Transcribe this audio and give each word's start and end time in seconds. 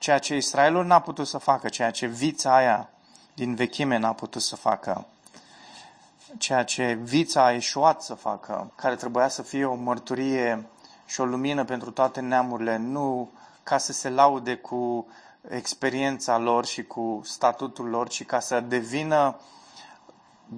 ceea 0.00 0.18
ce 0.18 0.36
Israelul 0.36 0.84
n-a 0.84 1.00
putut 1.00 1.26
să 1.26 1.38
facă, 1.38 1.68
ceea 1.68 1.90
ce 1.90 2.06
vița 2.06 2.54
aia 2.54 2.88
din 3.34 3.54
vechime 3.54 3.96
n-a 3.96 4.12
putut 4.12 4.42
să 4.42 4.56
facă, 4.56 5.06
ceea 6.38 6.64
ce 6.64 6.98
vița 7.02 7.44
a 7.44 7.52
eșuat 7.52 8.02
să 8.02 8.14
facă, 8.14 8.72
care 8.74 8.94
trebuia 8.94 9.28
să 9.28 9.42
fie 9.42 9.64
o 9.64 9.74
mărturie 9.74 10.66
și 11.06 11.20
o 11.20 11.24
lumină 11.24 11.64
pentru 11.64 11.90
toate 11.90 12.20
neamurile, 12.20 12.76
nu 12.76 13.30
ca 13.62 13.78
să 13.78 13.92
se 13.92 14.08
laude 14.08 14.56
cu 14.56 15.06
experiența 15.48 16.38
lor 16.38 16.66
și 16.66 16.82
cu 16.82 17.20
statutul 17.24 17.88
lor, 17.88 18.08
ci 18.08 18.24
ca 18.24 18.40
să 18.40 18.60
devină 18.60 19.40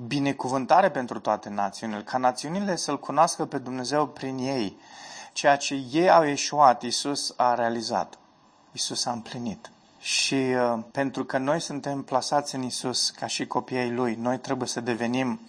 binecuvântare 0.06 0.90
pentru 0.90 1.20
toate 1.20 1.48
națiunile, 1.48 2.02
ca 2.02 2.18
națiunile 2.18 2.76
să-L 2.76 2.98
cunoască 2.98 3.44
pe 3.44 3.58
Dumnezeu 3.58 4.06
prin 4.06 4.38
ei. 4.38 4.78
Ceea 5.32 5.56
ce 5.56 5.74
ei 5.92 6.10
au 6.10 6.24
eșuat, 6.24 6.82
Isus 6.82 7.34
a 7.36 7.54
realizat. 7.54 8.16
Isus 8.72 9.04
a 9.04 9.12
împlinit. 9.12 9.70
Și 9.98 10.34
uh, 10.34 10.78
pentru 10.92 11.24
că 11.24 11.38
noi 11.38 11.60
suntem 11.60 12.02
plasați 12.02 12.54
în 12.54 12.62
Isus 12.62 13.10
ca 13.10 13.26
și 13.26 13.46
copiii 13.46 13.92
Lui, 13.92 14.14
noi 14.14 14.38
trebuie 14.38 14.68
să 14.68 14.80
devenim 14.80 15.40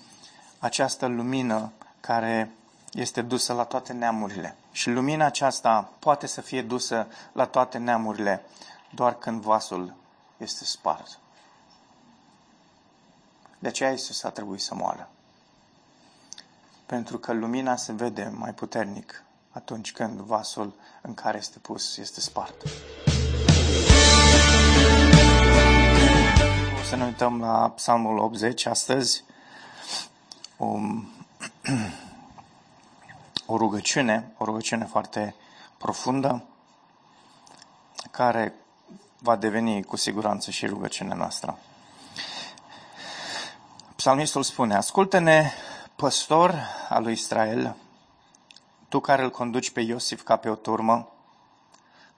această 0.59 1.05
lumină 1.05 1.71
care 1.99 2.51
este 2.91 3.21
dusă 3.21 3.53
la 3.53 3.63
toate 3.63 3.93
neamurile. 3.93 4.55
Și 4.71 4.89
lumina 4.89 5.25
aceasta 5.25 5.89
poate 5.99 6.27
să 6.27 6.41
fie 6.41 6.61
dusă 6.61 7.07
la 7.31 7.45
toate 7.45 7.77
neamurile 7.77 8.45
doar 8.89 9.17
când 9.17 9.41
vasul 9.41 9.93
este 10.37 10.65
spart. 10.65 11.19
De 13.59 13.67
aceea 13.67 13.91
Iisus 13.91 14.23
a 14.23 14.29
trebuit 14.29 14.61
să 14.61 14.75
moară. 14.75 15.09
Pentru 16.85 17.17
că 17.17 17.33
lumina 17.33 17.75
se 17.75 17.91
vede 17.91 18.31
mai 18.35 18.53
puternic 18.53 19.23
atunci 19.51 19.91
când 19.91 20.19
vasul 20.19 20.73
în 21.01 21.13
care 21.13 21.37
este 21.37 21.59
pus 21.59 21.97
este 21.97 22.19
spart. 22.19 22.55
O 26.81 26.83
să 26.83 26.95
ne 26.95 27.03
uităm 27.03 27.39
la 27.39 27.69
Psalmul 27.69 28.17
80 28.17 28.65
astăzi. 28.65 29.23
O, 30.57 30.65
o 33.53 33.57
rugăciune, 33.57 34.31
o 34.37 34.45
rugăciune 34.45 34.85
foarte 34.85 35.35
profundă, 35.77 36.43
care 38.11 38.53
va 39.19 39.35
deveni 39.35 39.83
cu 39.83 39.95
siguranță 39.95 40.51
și 40.51 40.65
rugăciunea 40.65 41.15
noastră. 41.15 41.57
Psalmistul 43.95 44.43
spune, 44.43 44.75
ascultă-ne, 44.75 45.51
păstor 45.95 46.55
al 46.89 47.03
lui 47.03 47.11
Israel, 47.11 47.75
tu 48.89 48.99
care 48.99 49.23
îl 49.23 49.29
conduci 49.29 49.71
pe 49.71 49.81
Iosif 49.81 50.21
ca 50.21 50.35
pe 50.35 50.49
o 50.49 50.55
turmă, 50.55 51.12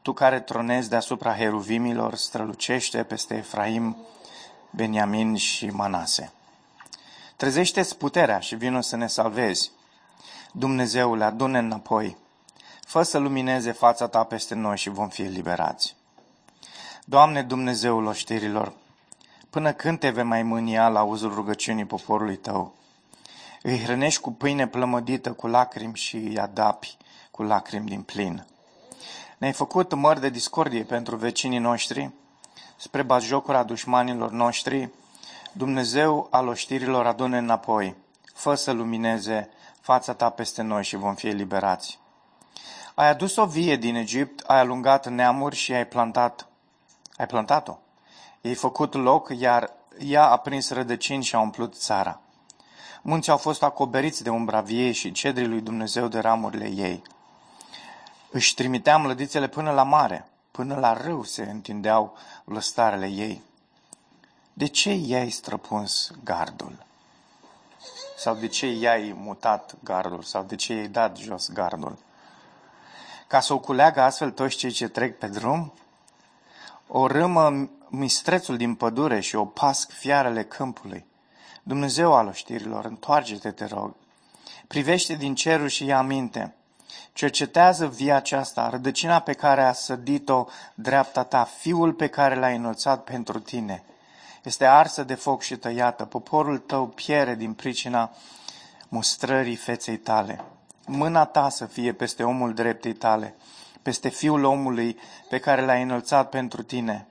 tu 0.06 0.14
care 0.14 0.40
tronezi 0.40 0.90
deasupra 0.90 1.36
heruvimilor, 1.36 2.16
strălucește 2.16 3.04
peste 3.04 3.36
Efraim, 3.36 3.98
Beniamin 4.70 5.36
și 5.36 5.66
Manase. 5.66 6.32
Trezește-ți 7.36 7.98
puterea 7.98 8.40
și 8.40 8.56
vină 8.56 8.82
să 8.82 8.96
ne 8.96 9.08
salvezi. 9.08 9.72
Dumnezeule, 10.52 11.24
adune 11.24 11.58
înapoi. 11.58 12.18
Fă 12.82 13.04
să 13.04 13.18
lumineze 13.18 13.72
fața 13.72 14.08
ta 14.08 14.24
peste 14.24 14.56
noi 14.56 14.78
și 14.78 14.90
vom 14.90 15.10
fi 15.10 15.22
eliberați. 15.22 15.96
Doamne 17.06 17.42
Dumnezeul 17.42 18.06
oștirilor, 18.06 18.74
până 19.50 19.74
când 19.74 20.00
te 20.00 20.10
vei 20.10 20.24
mai 20.24 20.44
mânia 20.44 20.88
la 20.88 21.00
auzul 21.00 21.34
rugăciunii 21.34 21.86
poporului 21.86 22.38
tău? 22.38 22.74
Îi 23.62 23.80
hrănești 23.80 24.22
cu 24.22 24.32
pâine 24.32 24.68
plămădită 24.68 25.32
cu 25.32 25.48
lacrimi 25.48 25.96
și 25.96 26.16
îi 26.16 26.40
adapi 26.40 26.98
cu 27.32 27.44
lacrimi 27.44 27.86
din 27.86 28.02
plin. 28.02 28.46
Ne-ai 29.38 29.54
făcut 29.54 29.94
mări 29.94 30.20
de 30.20 30.30
discordie 30.30 30.84
pentru 30.84 31.16
vecinii 31.16 31.60
noștri, 31.60 32.12
spre 32.76 33.02
bazjocura 33.02 33.64
dușmanilor 33.64 34.32
noștri, 34.32 34.90
Dumnezeu 35.52 36.28
al 36.32 36.48
oștirilor 36.48 37.06
adune 37.06 37.38
înapoi, 37.38 37.96
fă 38.34 38.56
să 38.56 38.72
lumineze 38.72 39.50
fața 39.80 40.14
ta 40.14 40.30
peste 40.30 40.62
noi 40.62 40.84
și 40.84 40.96
vom 40.96 41.16
fi 41.16 41.28
eliberați. 41.28 42.00
Ai 42.96 43.08
adus 43.10 43.36
o 43.36 43.46
vie 43.46 43.76
din 43.76 43.96
Egipt, 43.96 44.40
ai 44.40 44.60
alungat 44.60 45.08
neamuri 45.10 45.56
și 45.56 45.74
ai 45.74 45.88
plantat. 45.88 46.48
Ai 47.18 47.26
plantat-o. 47.26 47.78
Ei 48.42 48.54
făcut 48.54 48.94
loc, 48.94 49.30
iar 49.38 49.74
ea 50.00 50.30
a 50.30 50.38
prins 50.38 50.70
rădăcini 50.70 51.24
și 51.24 51.36
a 51.36 51.40
umplut 51.40 51.76
țara. 51.76 52.22
Munții 53.02 53.32
au 53.32 53.38
fost 53.38 53.64
acoperiți 53.64 54.24
de 54.24 54.30
umbra 54.30 54.62
viei 54.62 54.94
și 54.94 55.12
cedrii 55.12 55.48
lui 55.48 55.62
Dumnezeu 55.62 56.08
de 56.08 56.20
ramurile 56.20 56.70
ei. 56.70 57.02
Își 58.36 58.54
trimiteam 58.54 59.02
mlădițele 59.02 59.48
până 59.48 59.72
la 59.72 59.84
mare, 59.84 60.28
până 60.52 60.76
la 60.76 60.94
râu 60.94 61.24
se 61.24 61.44
întindeau 61.44 62.18
lăstarele 62.44 63.08
ei. 63.08 63.42
De 64.54 64.66
ce 64.66 64.94
i-ai 64.94 65.30
străpuns 65.30 66.12
gardul? 66.24 66.86
Sau 68.18 68.36
de 68.36 68.48
ce 68.48 68.68
i-ai 68.68 69.16
mutat 69.18 69.76
gardul? 69.84 70.22
Sau 70.22 70.44
de 70.44 70.56
ce 70.56 70.74
i-ai 70.74 70.88
dat 70.88 71.18
jos 71.18 71.52
gardul? 71.52 71.98
Ca 73.28 73.40
să 73.40 73.54
o 73.54 73.60
culeagă 73.60 74.02
astfel 74.02 74.32
toți 74.32 74.56
cei 74.56 74.72
ce 74.72 74.88
trec 74.88 75.18
pe 75.18 75.28
drum? 75.28 75.74
O 76.88 77.08
râmă 77.08 77.70
mistrețul 77.88 78.58
din 78.58 78.76
pădure 78.76 79.20
și 79.20 79.36
o 79.36 79.46
pasc 79.46 79.92
fiarele 79.92 80.44
câmpului. 80.44 81.06
Dumnezeu 81.64 82.14
al 82.14 82.28
oștirilor, 82.28 82.86
întoarce-te, 82.86 83.52
te 83.52 83.66
rog. 83.66 83.96
Privește 84.68 85.16
din 85.16 85.36
cerul 85.36 85.68
și 85.68 85.86
ia 85.86 85.98
aminte. 85.98 86.56
Cercetează 87.14 87.88
via 87.88 88.16
aceasta, 88.16 88.70
rădăcina 88.70 89.20
pe 89.20 89.34
care 89.34 89.64
a 89.64 89.74
sădit-o 89.74 90.46
dreapta 90.76 91.24
ta, 91.24 91.44
fiul 91.44 91.94
pe 91.94 92.08
care 92.08 92.36
l-ai 92.36 92.56
înălțat 92.56 93.04
pentru 93.04 93.40
tine. 93.40 93.84
Este 94.44 94.66
arsă 94.66 95.04
de 95.04 95.16
foc 95.16 95.42
și 95.42 95.56
tăiată, 95.56 96.06
poporul 96.06 96.58
tău 96.58 96.88
piere 96.88 97.36
din 97.36 97.54
pricina 97.54 98.12
mustrării 98.90 99.56
feței 99.56 99.98
tale. 99.98 100.42
Mâna 100.86 101.26
ta 101.26 101.50
să 101.50 101.66
fie 101.66 101.94
peste 101.94 102.24
omul 102.24 102.54
dreptei 102.54 102.94
tale, 102.94 103.36
peste 103.82 104.10
fiul 104.10 104.44
omului 104.44 104.98
pe 105.30 105.40
care 105.40 105.66
l-ai 105.66 105.82
înălțat 105.82 106.30
pentru 106.30 106.64
tine. 106.64 107.08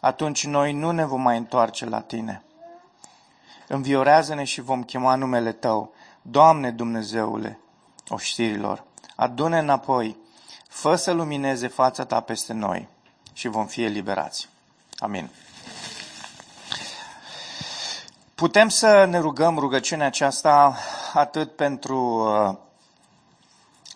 Atunci 0.00 0.46
noi 0.46 0.72
nu 0.72 0.90
ne 0.90 1.04
vom 1.04 1.20
mai 1.22 1.36
întoarce 1.36 1.86
la 1.86 2.00
tine. 2.00 2.42
Înviorează-ne 3.68 4.44
și 4.44 4.60
vom 4.60 4.82
chema 4.82 5.14
numele 5.14 5.52
Tău, 5.52 5.94
Doamne 6.22 6.70
Dumnezeule, 6.70 7.58
oștirilor, 8.08 8.84
adune 9.16 9.58
înapoi, 9.58 10.16
fă 10.68 10.94
să 10.94 11.12
lumineze 11.12 11.66
fața 11.66 12.04
Ta 12.04 12.20
peste 12.20 12.52
noi 12.52 12.88
și 13.32 13.48
vom 13.48 13.66
fi 13.66 13.84
eliberați. 13.84 14.48
Amin. 14.98 15.30
Putem 18.34 18.68
să 18.68 19.04
ne 19.04 19.18
rugăm 19.18 19.58
rugăciunea 19.58 20.06
aceasta 20.06 20.76
atât 21.12 21.56
pentru 21.56 21.98
uh, 21.98 22.56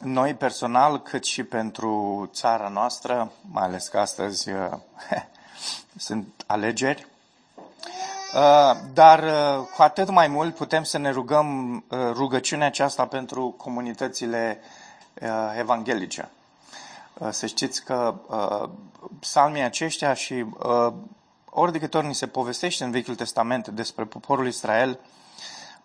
noi 0.01 0.35
personal, 0.35 1.03
cât 1.03 1.25
și 1.25 1.43
pentru 1.43 2.31
țara 2.33 2.69
noastră, 2.69 3.33
mai 3.51 3.65
ales 3.65 3.89
că 3.89 3.99
astăzi 3.99 4.51
uh, 4.51 4.73
sunt 5.97 6.45
alegeri. 6.47 7.07
Uh, 8.35 8.77
dar 8.93 9.23
uh, 9.23 9.67
cu 9.77 9.83
atât 9.83 10.11
mai 10.11 10.29
mult 10.29 10.55
putem 10.55 10.83
să 10.83 10.99
ne 10.99 11.11
rugăm 11.11 11.75
uh, 11.75 11.99
rugăciunea 12.13 12.67
aceasta 12.67 13.07
pentru 13.07 13.55
comunitățile 13.57 14.61
evanghelice. 15.59 16.29
Să 17.31 17.47
știți 17.47 17.85
că 17.85 18.15
psalmii 19.21 19.63
aceștia 19.63 20.15
și 20.15 20.45
ori 21.45 21.73
de 21.73 21.79
câte 21.79 21.97
ori 21.97 22.07
ni 22.07 22.15
se 22.15 22.27
povestește 22.27 22.85
în 22.85 22.91
Vechiul 22.91 23.15
Testament 23.15 23.69
despre 23.69 24.05
poporul 24.05 24.47
Israel, 24.47 25.01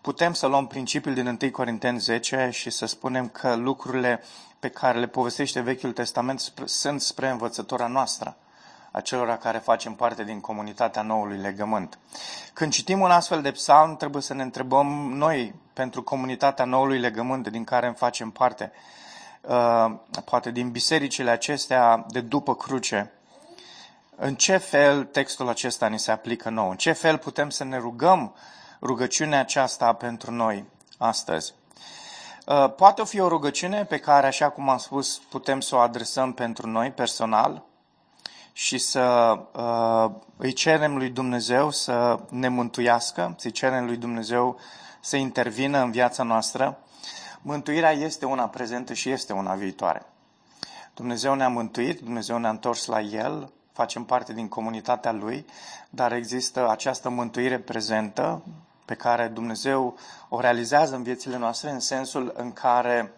putem 0.02 0.34
să 0.34 0.48
luăm 0.48 0.68
principiul 0.68 1.14
din 1.14 1.38
1 1.42 1.52
Corinteni 1.52 2.00
10 2.00 2.50
și 2.52 2.70
să 2.70 2.86
spunem 2.86 3.28
că 3.28 3.56
lucrurile 3.56 4.24
pe 4.60 4.70
care 4.70 5.00
le 5.00 5.08
povestește 5.08 5.60
Vechiul 5.60 5.92
Testament 5.92 6.52
sunt 6.66 7.02
spre 7.02 7.30
învățătura 7.30 7.88
noastră 7.88 8.36
acelora 8.92 9.38
care 9.38 9.58
facem 9.58 9.94
parte 9.94 10.24
din 10.24 10.40
comunitatea 10.40 11.02
noului 11.02 11.38
legământ. 11.38 12.00
Când 12.54 12.72
citim 12.72 13.00
un 13.00 13.12
astfel 13.12 13.42
de 13.42 13.52
psalm, 13.52 13.98
trebuie 13.98 14.22
să 14.22 14.34
ne 14.34 14.44
întrebăm 14.44 14.88
noi, 15.14 15.54
pentru 15.74 16.04
comunitatea 16.04 16.66
noului 16.66 17.00
legământ 17.00 17.48
din 17.48 17.64
care 17.64 17.86
îmi 17.86 17.96
facem 17.96 18.30
parte, 18.30 18.72
uh, 18.74 19.01
poate 20.26 20.52
din 20.52 20.72
bisericile 20.72 21.30
acestea 21.30 22.06
de 22.10 22.22
după 22.22 22.56
cruce, 22.56 23.12
în 24.16 24.36
ce 24.36 24.58
fel 24.58 25.04
textul 25.04 25.50
acesta 25.50 25.88
ni 25.88 26.00
se 26.00 26.12
aplică 26.12 26.50
nou? 26.50 26.70
În 26.70 26.78
ce 26.78 26.92
fel 26.92 27.18
putem 27.18 27.50
să 27.50 27.64
ne 27.64 27.78
rugăm 27.78 28.36
rugăciunea 28.82 29.40
aceasta 29.40 29.94
pentru 29.94 30.32
noi 30.32 30.66
astăzi? 30.98 31.54
Uh, 32.46 32.74
poate 32.76 33.04
fi 33.04 33.20
o 33.20 33.28
rugăciune 33.28 33.86
pe 33.86 33.98
care, 33.98 34.28
așa 34.28 34.50
cum 34.50 34.70
am 34.70 34.78
spus, 34.78 35.22
putem 35.30 35.62
să 35.62 35.76
o 35.76 35.80
adresăm 35.80 36.34
pentru 36.34 36.68
noi 36.68 36.92
personal, 36.92 37.64
și 38.54 38.78
să 38.78 39.38
uh, 39.56 40.12
îi 40.38 40.54
cerem 40.54 40.98
lui 40.98 41.10
Dumnezeu 41.10 41.72
să 41.72 42.20
ne 42.30 42.48
mântuiască, 42.48 43.36
să-i 43.38 43.52
cerem 43.52 43.86
lui 43.86 43.98
Dumnezeu 43.98 44.60
să 45.00 45.18
intervină 45.18 45.82
în 45.82 45.92
viața 45.92 46.24
noastră. 46.24 46.78
Mântuirea 47.42 47.92
este 47.92 48.26
una 48.26 48.50
prezentă 48.50 48.94
și 48.94 49.10
este 49.10 49.34
una 49.34 49.54
viitoare. 49.54 50.06
Dumnezeu 50.94 51.34
ne-a 51.34 51.50
mântuit, 51.50 52.00
Dumnezeu 52.00 52.38
ne-a 52.38 52.50
întors 52.50 52.86
la 52.86 53.02
El, 53.02 53.52
facem 53.72 54.04
parte 54.04 54.34
din 54.34 54.48
comunitatea 54.48 55.12
Lui, 55.12 55.46
dar 55.90 56.12
există 56.12 56.70
această 56.70 57.10
mântuire 57.10 57.60
prezentă 57.60 58.42
pe 58.86 58.96
care 58.96 59.28
Dumnezeu 59.28 59.98
o 60.30 60.40
realizează 60.40 60.96
în 60.96 61.04
viețile 61.04 61.38
noastre 61.38 61.70
în 61.70 61.80
sensul 61.80 62.34
în 62.38 62.54
care 62.54 63.14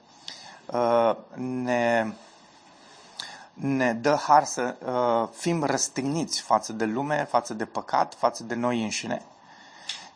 uh, 0.65 1.15
ne, 1.35 2.13
ne 3.53 3.93
dă 3.93 4.15
har 4.15 4.43
să 4.43 4.75
uh, 4.85 5.29
fim 5.35 5.63
răstigniți 5.63 6.41
față 6.41 6.73
de 6.73 6.85
lume, 6.85 7.25
față 7.29 7.53
de 7.53 7.65
păcat, 7.65 8.13
față 8.13 8.43
de 8.43 8.55
noi 8.55 8.83
înșine. 8.83 9.21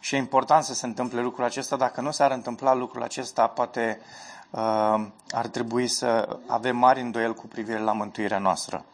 Și 0.08 0.16
e 0.16 0.18
important 0.18 0.64
să 0.64 0.74
se 0.74 0.86
întâmple 0.86 1.22
lucrul 1.22 1.46
acesta. 1.46 1.76
Dacă 1.76 2.02
nu 2.02 2.12
s-ar 2.12 2.32
întâmpla 2.32 2.74
lucrul 2.74 3.04
acesta, 3.04 3.48
poate 3.48 4.02
uh, 4.50 5.06
ar 5.32 5.48
trebui 5.52 5.88
să 5.88 6.38
avem 6.46 6.78
mari 6.78 7.02
îndoiel 7.02 7.34
cu 7.34 7.48
privire 7.48 7.80
la 7.80 7.92
mântuirea 7.92 8.38
noastră. 8.38 8.86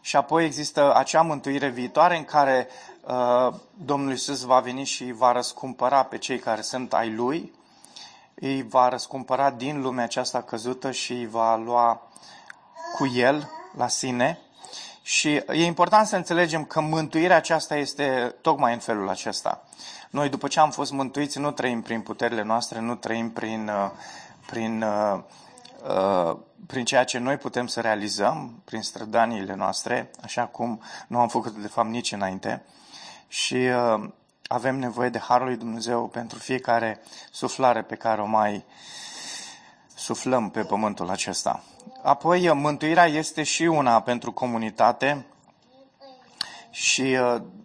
Și 0.00 0.16
apoi 0.16 0.44
există 0.44 0.94
acea 0.94 1.22
mântuire 1.22 1.68
viitoare 1.68 2.16
în 2.16 2.24
care 2.24 2.68
uh, 3.00 3.54
Domnul 3.74 4.10
Iisus 4.10 4.42
va 4.42 4.60
veni 4.60 4.84
și 4.84 5.12
va 5.12 5.32
răscumpăra 5.32 6.02
pe 6.02 6.18
cei 6.18 6.38
care 6.38 6.60
sunt 6.60 6.92
ai 6.92 7.14
Lui, 7.14 7.52
îi 8.34 8.62
va 8.62 8.88
răscumpăra 8.88 9.50
din 9.50 9.80
lumea 9.80 10.04
aceasta 10.04 10.42
căzută 10.42 10.90
și 10.90 11.12
îi 11.12 11.26
va 11.26 11.56
lua 11.56 12.02
cu 12.96 13.06
El 13.06 13.50
la 13.76 13.88
sine. 13.88 14.38
Și 15.02 15.34
e 15.34 15.64
important 15.64 16.06
să 16.06 16.16
înțelegem 16.16 16.64
că 16.64 16.80
mântuirea 16.80 17.36
aceasta 17.36 17.76
este 17.76 18.34
tocmai 18.40 18.72
în 18.72 18.78
felul 18.78 19.08
acesta. 19.08 19.66
Noi, 20.16 20.28
după 20.28 20.48
ce 20.48 20.60
am 20.60 20.70
fost 20.70 20.92
mântuiți, 20.92 21.38
nu 21.38 21.50
trăim 21.50 21.82
prin 21.82 22.00
puterile 22.00 22.42
noastre, 22.42 22.80
nu 22.80 22.94
trăim 22.94 23.30
prin, 23.30 23.68
uh, 23.68 23.90
prin, 24.46 24.82
uh, 24.82 25.20
uh, 25.88 26.36
prin 26.66 26.84
ceea 26.84 27.04
ce 27.04 27.18
noi 27.18 27.36
putem 27.36 27.66
să 27.66 27.80
realizăm, 27.80 28.62
prin 28.64 28.82
strădaniile 28.82 29.54
noastre, 29.54 30.10
așa 30.22 30.46
cum 30.46 30.82
nu 31.06 31.20
am 31.20 31.28
făcut 31.28 31.52
de 31.52 31.66
fapt 31.66 31.88
nici 31.88 32.12
înainte. 32.12 32.64
Și 33.28 33.68
avem 34.46 34.78
nevoie 34.78 35.08
de 35.08 35.18
Harul 35.18 35.46
lui 35.46 35.56
Dumnezeu 35.56 36.08
pentru 36.08 36.38
fiecare 36.38 37.00
suflare 37.30 37.82
pe 37.82 37.94
care 37.94 38.20
o 38.20 38.26
mai 38.26 38.64
suflăm 39.94 40.50
pe 40.50 40.62
pământul 40.62 41.10
acesta. 41.10 41.62
Apoi, 42.02 42.52
mântuirea 42.52 43.06
este 43.06 43.42
și 43.42 43.62
una 43.62 44.00
pentru 44.00 44.32
comunitate 44.32 45.26
și, 46.70 47.16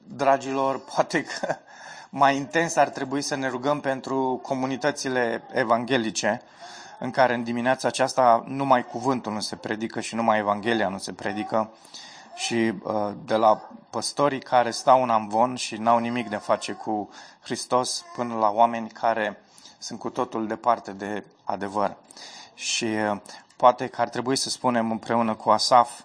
dragilor, 0.07 0.83
poate 0.93 1.23
că 1.23 1.55
mai 2.13 2.35
intens 2.35 2.75
ar 2.75 2.89
trebui 2.89 3.21
să 3.21 3.35
ne 3.35 3.49
rugăm 3.49 3.79
pentru 3.79 4.39
comunitățile 4.43 5.43
evanghelice, 5.53 6.41
în 6.99 7.11
care 7.11 7.33
în 7.33 7.43
dimineața 7.43 7.87
aceasta 7.87 8.43
numai 8.47 8.85
cuvântul 8.85 9.33
nu 9.33 9.39
se 9.39 9.55
predică 9.55 9.99
și 9.99 10.15
numai 10.15 10.39
Evanghelia 10.39 10.87
nu 10.89 10.97
se 10.97 11.13
predică 11.13 11.69
și 12.35 12.73
uh, 12.83 13.11
de 13.25 13.35
la 13.35 13.69
păstorii 13.89 14.39
care 14.39 14.71
stau 14.71 15.03
în 15.03 15.09
amvon 15.09 15.55
și 15.55 15.75
n-au 15.75 15.97
nimic 15.97 16.29
de 16.29 16.35
face 16.35 16.71
cu 16.71 17.09
Hristos 17.41 18.05
până 18.15 18.35
la 18.35 18.49
oameni 18.49 18.89
care 18.89 19.43
sunt 19.77 19.99
cu 19.99 20.09
totul 20.09 20.47
departe 20.47 20.91
de 20.91 21.25
adevăr. 21.43 21.95
Și 22.53 22.85
uh, 22.85 23.17
poate 23.55 23.87
că 23.87 24.01
ar 24.01 24.09
trebui 24.09 24.35
să 24.35 24.49
spunem 24.49 24.91
împreună 24.91 25.35
cu 25.35 25.49
Asaf, 25.49 26.01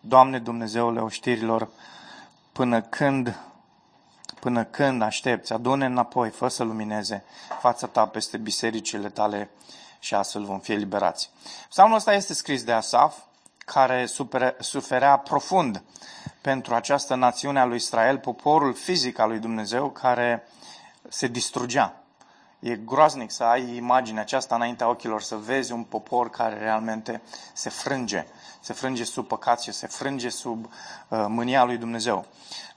Doamne 0.00 0.38
Dumnezeule 0.38 1.00
oștirilor, 1.00 1.68
până 2.52 2.80
când 2.80 3.38
Până 4.40 4.64
când 4.64 5.02
aștepți, 5.02 5.52
adune 5.52 5.84
înapoi, 5.84 6.30
fă 6.30 6.48
să 6.48 6.62
lumineze 6.62 7.24
fața 7.60 7.86
ta 7.86 8.06
peste 8.06 8.36
bisericile 8.36 9.08
tale 9.08 9.50
și 9.98 10.14
astfel 10.14 10.44
vom 10.44 10.58
fi 10.58 10.72
eliberați. 10.72 11.30
Psalmul 11.68 11.96
ăsta 11.96 12.14
este 12.14 12.34
scris 12.34 12.62
de 12.62 12.72
Asaf, 12.72 13.16
care 13.64 14.06
suferea 14.58 15.16
profund 15.16 15.82
pentru 16.40 16.74
această 16.74 17.14
națiune 17.14 17.60
a 17.60 17.64
lui 17.64 17.76
Israel, 17.76 18.18
poporul 18.18 18.74
fizic 18.74 19.18
al 19.18 19.28
lui 19.28 19.38
Dumnezeu 19.38 19.90
care 19.90 20.48
se 21.08 21.26
distrugea. 21.26 21.99
E 22.60 22.76
groaznic 22.76 23.30
să 23.30 23.44
ai 23.44 23.76
imaginea 23.76 24.22
aceasta 24.22 24.54
înaintea 24.54 24.88
ochilor, 24.88 25.22
să 25.22 25.36
vezi 25.36 25.72
un 25.72 25.82
popor 25.82 26.30
care 26.30 26.58
realmente 26.58 27.22
se 27.52 27.68
frânge, 27.68 28.26
se 28.60 28.72
frânge 28.72 29.04
sub 29.04 29.26
păcat 29.26 29.60
și 29.60 29.72
se 29.72 29.86
frânge 29.86 30.28
sub 30.28 30.64
uh, 30.64 31.24
mânia 31.28 31.64
lui 31.64 31.76
Dumnezeu. 31.76 32.26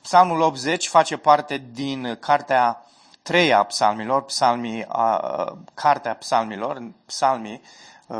Psalmul 0.01 0.41
80 0.41 0.87
face 0.87 1.17
parte 1.17 1.63
din 1.71 2.17
cartea 2.19 2.85
treia 3.21 3.57
a 3.57 3.63
psalmilor, 3.63 4.23
psalmii, 4.23 4.85
a, 4.87 5.57
cartea 5.73 6.15
psalmilor. 6.15 6.91
Psalmii 7.05 7.61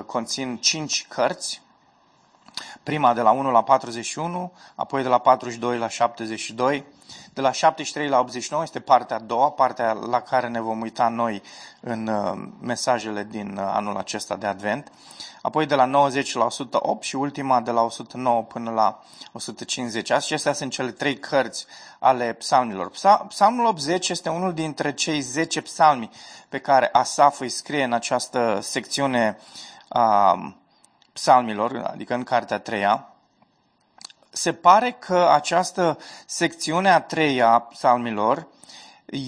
conțin 0.06 0.57
cinci 0.57 1.06
cărți, 1.07 1.62
prima 2.83 3.13
de 3.13 3.21
la 3.21 3.31
1 3.31 3.51
la 3.51 3.63
41, 3.63 4.51
apoi 4.75 5.01
de 5.01 5.07
la 5.07 5.18
42 5.18 5.77
la 5.77 5.88
72, 5.88 6.86
de 7.33 7.41
la 7.41 7.51
73 7.51 8.09
la 8.09 8.19
89 8.19 8.63
este 8.63 8.80
partea 8.80 9.15
a 9.15 9.19
doua, 9.19 9.51
partea 9.51 9.91
la 9.91 10.21
care 10.21 10.47
ne 10.47 10.62
vom 10.62 10.81
uita 10.81 11.07
noi 11.07 11.41
în 11.80 12.09
mesajele 12.62 13.24
din 13.24 13.57
anul 13.57 13.97
acesta 13.97 14.35
de 14.35 14.45
Advent 14.45 14.91
apoi 15.44 15.65
de 15.65 15.75
la 15.75 15.85
90 15.85 16.33
la 16.33 16.45
108 16.45 17.03
și 17.03 17.15
ultima 17.15 17.62
de 17.62 17.71
la 17.71 17.81
109 17.81 18.44
până 18.44 18.71
la 18.71 19.00
150. 19.31 20.09
Acestea 20.09 20.53
sunt 20.53 20.71
cele 20.71 20.91
trei 20.91 21.19
cărți 21.19 21.65
ale 22.00 22.33
psalmilor. 22.33 22.91
Psalmul 23.27 23.65
80 23.65 24.09
este 24.09 24.29
unul 24.29 24.53
dintre 24.53 24.94
cei 24.94 25.19
10 25.19 25.62
psalmi 25.62 26.09
pe 26.50 26.59
care 26.59 26.89
Asaf 26.91 27.39
îi 27.39 27.50
scrie 27.50 27.83
în 27.83 27.94
această 27.94 28.59
secțiune 28.62 29.38
a 29.88 30.38
psalmilor, 31.13 31.89
adică 31.91 32.13
în 32.13 32.24
cartea 32.24 32.56
a 32.56 32.59
treia. 32.59 33.12
Se 34.33 34.53
pare 34.53 34.91
că 34.91 35.30
această 35.31 35.97
secțiune 36.25 36.91
a 36.91 37.01
treia 37.01 37.50
a 37.50 37.59
psalmilor 37.59 38.47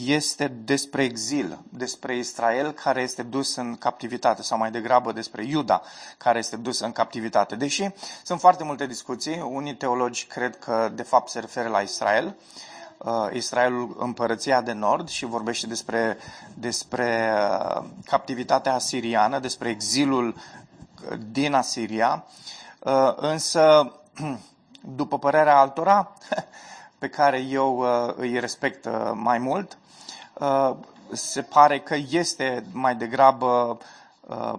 este 0.05 0.47
despre 0.47 1.03
exil, 1.03 1.59
despre 1.69 2.17
Israel 2.17 2.71
care 2.71 3.01
este 3.01 3.23
dus 3.23 3.55
în 3.55 3.75
captivitate, 3.75 4.41
sau 4.41 4.57
mai 4.57 4.71
degrabă 4.71 5.11
despre 5.11 5.45
Iuda 5.45 5.81
care 6.17 6.39
este 6.39 6.55
dus 6.55 6.79
în 6.79 6.91
captivitate. 6.91 7.55
Deși 7.55 7.87
sunt 8.23 8.39
foarte 8.39 8.63
multe 8.63 8.87
discuții, 8.87 9.41
unii 9.41 9.75
teologi 9.75 10.25
cred 10.25 10.59
că 10.59 10.91
de 10.93 11.03
fapt 11.03 11.29
se 11.29 11.39
referă 11.39 11.69
la 11.69 11.79
Israel, 11.79 12.35
uh, 12.97 13.27
Israelul 13.33 13.95
împărăția 13.99 14.61
de 14.61 14.71
nord 14.71 15.09
și 15.09 15.25
vorbește 15.25 15.67
despre, 15.67 16.17
despre 16.53 17.33
uh, 17.33 17.83
captivitatea 18.05 18.73
asiriană, 18.73 19.39
despre 19.39 19.69
exilul 19.69 20.35
din 21.31 21.53
Asiria, 21.53 22.25
uh, 22.79 23.13
însă, 23.15 23.93
după 24.95 25.19
părerea 25.19 25.57
altora, 25.57 26.11
pe 26.99 27.09
care 27.09 27.37
eu 27.39 27.77
uh, 27.77 28.13
îi 28.15 28.39
respect 28.39 28.85
uh, 28.85 29.11
mai 29.13 29.37
mult, 29.37 29.77
uh, 30.33 30.71
se 31.11 31.41
pare 31.41 31.79
că 31.79 31.95
este 32.09 32.65
mai 32.71 32.95
degrabă 32.95 33.77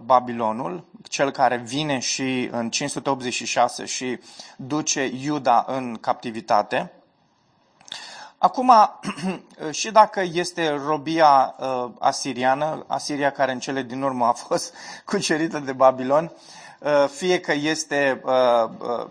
Babilonul, 0.04 0.84
cel 1.08 1.30
care 1.30 1.56
vine 1.56 1.98
și 1.98 2.48
în 2.52 2.70
586 2.70 3.84
și 3.84 4.18
duce 4.56 5.10
Iuda 5.22 5.64
în 5.68 5.98
captivitate. 6.00 6.92
Acum, 8.38 8.72
și 9.70 9.90
dacă 9.90 10.22
este 10.32 10.80
robia 10.86 11.54
uh, 11.58 11.90
asiriană, 11.98 12.84
Asiria 12.86 13.30
care 13.30 13.52
în 13.52 13.58
cele 13.58 13.82
din 13.82 14.02
urmă 14.02 14.26
a 14.26 14.32
fost 14.46 14.74
cucerită 15.04 15.58
de 15.58 15.72
Babilon, 15.72 16.32
uh, 16.80 17.08
fie 17.08 17.40
că 17.40 17.52
este 17.52 18.22
uh, 18.24 19.06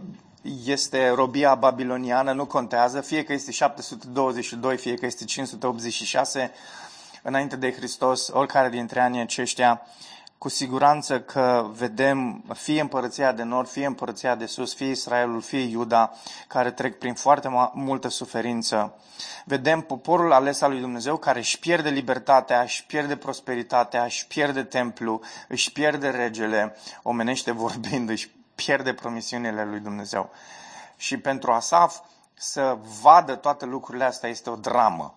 este 0.65 1.09
robia 1.09 1.55
babiloniană, 1.55 2.31
nu 2.31 2.45
contează, 2.45 3.01
fie 3.01 3.23
că 3.23 3.33
este 3.33 3.51
722, 3.51 4.77
fie 4.77 4.93
că 4.93 5.05
este 5.05 5.25
586 5.25 6.51
înainte 7.21 7.55
de 7.55 7.73
Hristos, 7.73 8.27
oricare 8.27 8.69
dintre 8.69 8.99
anii 8.99 9.21
aceștia, 9.21 9.81
cu 10.37 10.49
siguranță 10.49 11.21
că 11.21 11.69
vedem 11.71 12.43
fie 12.53 12.81
împărăția 12.81 13.31
de 13.31 13.43
nord, 13.43 13.67
fie 13.67 13.85
împărăția 13.85 14.35
de 14.35 14.45
sus, 14.45 14.75
fie 14.75 14.89
Israelul, 14.89 15.41
fie 15.41 15.59
Iuda, 15.59 16.11
care 16.47 16.71
trec 16.71 16.97
prin 16.97 17.13
foarte 17.13 17.49
multă 17.73 18.09
suferință. 18.09 18.93
Vedem 19.45 19.81
poporul 19.81 20.31
ales 20.31 20.61
al 20.61 20.71
lui 20.71 20.79
Dumnezeu 20.79 21.17
care 21.17 21.39
își 21.39 21.59
pierde 21.59 21.89
libertatea, 21.89 22.61
își 22.61 22.85
pierde 22.85 23.15
prosperitatea, 23.15 24.03
își 24.03 24.27
pierde 24.27 24.63
templu, 24.63 25.21
își 25.47 25.71
pierde 25.71 26.09
regele, 26.09 26.75
omenește 27.03 27.51
vorbind, 27.51 28.09
își 28.09 28.29
pierde 28.55 28.93
promisiunile 28.93 29.65
lui 29.65 29.79
Dumnezeu. 29.79 30.29
Și 30.97 31.17
pentru 31.17 31.51
Asaf 31.51 31.99
să 32.33 32.77
vadă 33.01 33.35
toate 33.35 33.65
lucrurile 33.65 34.03
astea 34.03 34.29
este 34.29 34.49
o 34.49 34.55
dramă. 34.55 35.15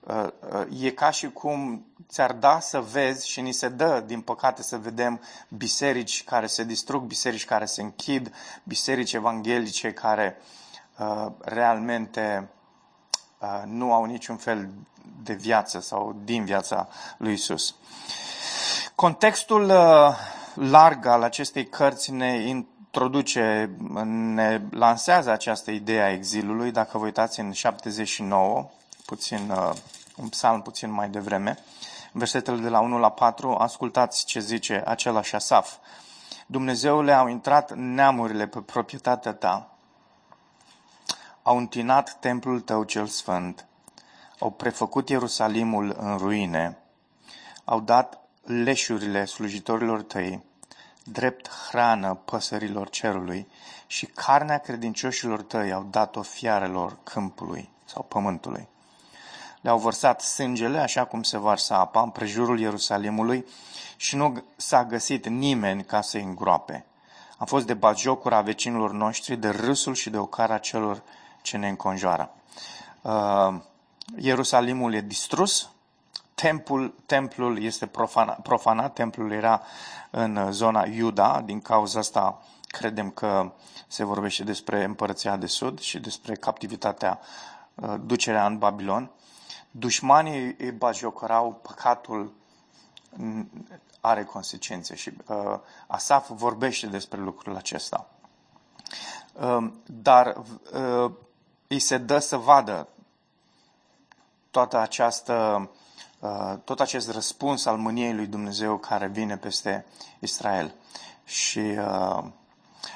Uh, 0.00 0.26
uh, 0.52 0.82
e 0.82 0.90
ca 0.90 1.10
și 1.10 1.30
cum 1.30 1.86
ți-ar 2.08 2.32
da 2.32 2.60
să 2.60 2.80
vezi 2.80 3.28
și 3.28 3.40
ni 3.40 3.52
se 3.52 3.68
dă, 3.68 4.02
din 4.06 4.20
păcate, 4.20 4.62
să 4.62 4.78
vedem 4.78 5.20
biserici 5.48 6.24
care 6.24 6.46
se 6.46 6.64
distrug, 6.64 7.02
biserici 7.02 7.44
care 7.44 7.64
se 7.64 7.82
închid, 7.82 8.34
biserici 8.62 9.12
evanghelice 9.12 9.92
care 9.92 10.40
uh, 10.98 11.26
realmente 11.40 12.48
nu 13.64 13.92
au 13.92 14.04
niciun 14.04 14.36
fel 14.36 14.68
de 15.22 15.32
viață 15.32 15.80
sau 15.80 16.16
din 16.24 16.44
viața 16.44 16.88
lui 17.16 17.32
Isus. 17.32 17.74
Contextul 18.94 19.72
larg 20.58 21.06
al 21.06 21.22
acestei 21.22 21.68
cărți 21.68 22.12
ne 22.12 22.34
introduce, 22.46 23.70
ne 24.04 24.62
lansează 24.70 25.30
această 25.30 25.70
idee 25.70 26.02
a 26.02 26.12
exilului. 26.12 26.70
Dacă 26.70 26.98
vă 26.98 27.04
uitați 27.04 27.40
în 27.40 27.52
79, 27.52 28.70
puțin, 29.06 29.50
uh, 29.50 29.72
un 30.16 30.28
psalm 30.28 30.62
puțin 30.62 30.90
mai 30.90 31.08
devreme, 31.08 31.58
versetele 32.12 32.60
de 32.60 32.68
la 32.68 32.80
1 32.80 32.98
la 32.98 33.10
4, 33.10 33.54
ascultați 33.54 34.24
ce 34.24 34.40
zice 34.40 34.82
același 34.86 35.34
Asaf. 35.34 35.76
Dumnezeule, 36.46 37.12
au 37.12 37.28
intrat 37.28 37.74
neamurile 37.74 38.46
pe 38.46 38.60
proprietatea 38.60 39.32
ta, 39.32 39.70
au 41.42 41.56
întinat 41.56 42.16
templul 42.20 42.60
tău 42.60 42.82
cel 42.84 43.06
sfânt, 43.06 43.66
au 44.38 44.50
prefăcut 44.50 45.08
Ierusalimul 45.08 45.96
în 45.98 46.16
ruine, 46.16 46.78
au 47.64 47.80
dat 47.80 48.17
leșurile 48.48 49.24
slujitorilor 49.24 50.02
tăi, 50.02 50.44
drept 51.04 51.48
hrană 51.48 52.14
păsărilor 52.14 52.88
cerului 52.88 53.48
și 53.86 54.06
carnea 54.06 54.58
credincioșilor 54.58 55.42
tăi 55.42 55.72
au 55.72 55.86
dat-o 55.90 56.22
fiarelor 56.22 56.98
câmpului 57.02 57.68
sau 57.84 58.02
pământului. 58.02 58.68
Le-au 59.60 59.78
vărsat 59.78 60.20
sângele, 60.20 60.78
așa 60.78 61.04
cum 61.04 61.22
se 61.22 61.38
varsă 61.38 61.74
apa, 61.74 62.02
în 62.02 62.10
prejurul 62.10 62.60
Ierusalimului 62.60 63.46
și 63.96 64.16
nu 64.16 64.44
s-a 64.56 64.84
găsit 64.84 65.26
nimeni 65.26 65.84
ca 65.84 66.00
să-i 66.00 66.22
îngroape. 66.22 66.84
Am 67.38 67.46
fost 67.46 67.66
de 67.66 67.74
bagiocura 67.74 68.40
vecinilor 68.40 68.92
noștri, 68.92 69.36
de 69.36 69.48
râsul 69.48 69.94
și 69.94 70.10
de 70.10 70.18
ocara 70.18 70.58
celor 70.58 71.02
ce 71.42 71.56
ne 71.56 71.68
înconjoară. 71.68 72.30
Uh, 73.02 73.54
Ierusalimul 74.16 74.94
e 74.94 75.00
distrus, 75.00 75.70
templul, 76.40 76.94
templul 77.06 77.62
este 77.62 77.86
profanat, 77.86 78.42
profanat, 78.42 78.92
templul 78.92 79.32
era 79.32 79.62
în 80.10 80.52
zona 80.52 80.86
Iuda, 80.86 81.40
din 81.44 81.60
cauza 81.60 81.98
asta 81.98 82.42
credem 82.66 83.10
că 83.10 83.52
se 83.86 84.04
vorbește 84.04 84.44
despre 84.44 84.84
împărăția 84.84 85.36
de 85.36 85.46
sud 85.46 85.78
și 85.80 85.98
despre 85.98 86.34
captivitatea, 86.34 87.20
uh, 87.74 87.94
ducerea 88.04 88.46
în 88.46 88.58
Babilon. 88.58 89.10
Dușmanii 89.70 90.54
îi 90.58 90.72
bajocărau, 90.72 91.60
păcatul 91.62 92.32
are 94.00 94.24
consecințe 94.24 94.94
și 94.94 95.12
uh, 95.26 95.58
Asaf 95.86 96.30
vorbește 96.30 96.86
despre 96.86 97.20
lucrul 97.20 97.56
acesta. 97.56 98.08
Uh, 99.32 99.72
dar 99.86 100.42
uh, 100.72 101.12
îi 101.66 101.78
se 101.78 101.98
dă 101.98 102.18
să 102.18 102.36
vadă 102.36 102.88
toată 104.50 104.78
această, 104.78 105.58
uh, 105.60 105.68
tot 106.64 106.80
acest 106.80 107.10
răspuns 107.10 107.64
al 107.66 107.76
mâniei 107.76 108.14
lui 108.14 108.26
Dumnezeu 108.26 108.76
care 108.76 109.06
vine 109.06 109.36
peste 109.36 109.84
Israel. 110.18 110.74
Și 111.24 111.58
uh, 111.58 112.24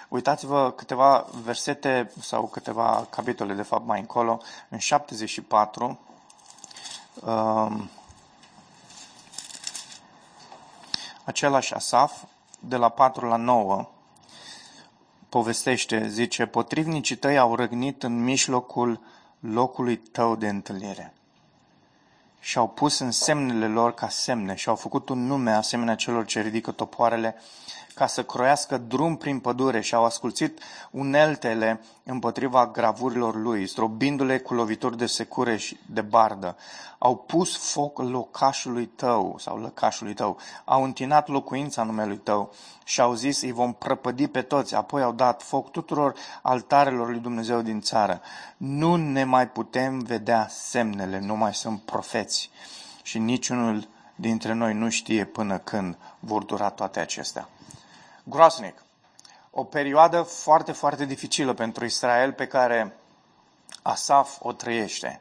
uitați-vă 0.08 0.70
câteva 0.70 1.26
versete 1.44 2.12
sau 2.20 2.46
câteva 2.46 3.06
capitole, 3.10 3.54
de 3.54 3.62
fapt, 3.62 3.86
mai 3.86 4.00
încolo, 4.00 4.40
în 4.68 4.78
74, 4.78 5.98
uh, 7.24 7.72
același 11.24 11.74
Asaf, 11.74 12.22
de 12.60 12.76
la 12.76 12.88
4 12.88 13.26
la 13.26 13.36
9, 13.36 13.88
povestește, 15.28 16.08
zice, 16.08 16.46
potrivnicii 16.46 17.16
tăi 17.16 17.38
au 17.38 17.54
răgnit 17.54 18.02
în 18.02 18.24
mijlocul 18.24 19.00
locului 19.40 19.96
tău 19.96 20.36
de 20.36 20.48
întâlnire 20.48 21.12
și 22.44 22.58
au 22.58 22.68
pus 22.68 22.98
în 22.98 23.10
semnele 23.10 23.66
lor 23.66 23.94
ca 23.94 24.08
semne 24.08 24.54
și 24.54 24.68
au 24.68 24.74
făcut 24.74 25.08
un 25.08 25.26
nume 25.26 25.50
asemenea 25.50 25.94
celor 25.94 26.24
ce 26.24 26.40
ridică 26.40 26.70
topoarele 26.70 27.34
ca 27.94 28.06
să 28.06 28.24
croiască 28.24 28.78
drum 28.78 29.16
prin 29.16 29.38
pădure 29.38 29.80
și 29.80 29.94
au 29.94 30.04
asculțit 30.04 30.60
uneltele 30.90 31.80
împotriva 32.04 32.66
gravurilor 32.66 33.34
lui, 33.36 33.66
strobindu-le 33.66 34.38
cu 34.38 34.54
lovituri 34.54 34.96
de 34.96 35.06
secure 35.06 35.56
și 35.56 35.78
de 35.86 36.00
bardă. 36.00 36.56
Au 36.98 37.16
pus 37.16 37.56
foc 37.56 37.98
locașului 37.98 38.86
tău 38.86 39.36
sau 39.38 39.58
lăcașului 39.58 40.14
tău, 40.14 40.38
au 40.64 40.82
întinat 40.82 41.28
locuința 41.28 41.82
numelui 41.82 42.16
tău 42.16 42.52
și 42.84 43.00
au 43.00 43.14
zis 43.14 43.42
îi 43.42 43.52
vom 43.52 43.72
prăpădi 43.72 44.28
pe 44.28 44.42
toți, 44.42 44.74
apoi 44.74 45.02
au 45.02 45.12
dat 45.12 45.42
foc 45.42 45.70
tuturor 45.70 46.14
altarelor 46.42 47.08
lui 47.10 47.18
Dumnezeu 47.18 47.62
din 47.62 47.80
țară. 47.80 48.20
Nu 48.56 48.96
ne 48.96 49.24
mai 49.24 49.48
putem 49.48 49.98
vedea 49.98 50.46
semnele, 50.50 51.18
nu 51.18 51.36
mai 51.36 51.54
sunt 51.54 51.80
profeți 51.80 52.50
și 53.02 53.18
niciunul 53.18 53.88
dintre 54.14 54.52
noi 54.52 54.74
nu 54.74 54.88
știe 54.88 55.24
până 55.24 55.58
când 55.58 55.96
vor 56.20 56.44
dura 56.44 56.70
toate 56.70 57.00
acestea 57.00 57.48
groasnic. 58.22 58.84
O 59.50 59.64
perioadă 59.64 60.22
foarte, 60.22 60.72
foarte 60.72 61.04
dificilă 61.04 61.52
pentru 61.52 61.84
Israel 61.84 62.32
pe 62.32 62.46
care 62.46 62.96
Asaf 63.82 64.36
o 64.40 64.52
trăiește. 64.52 65.20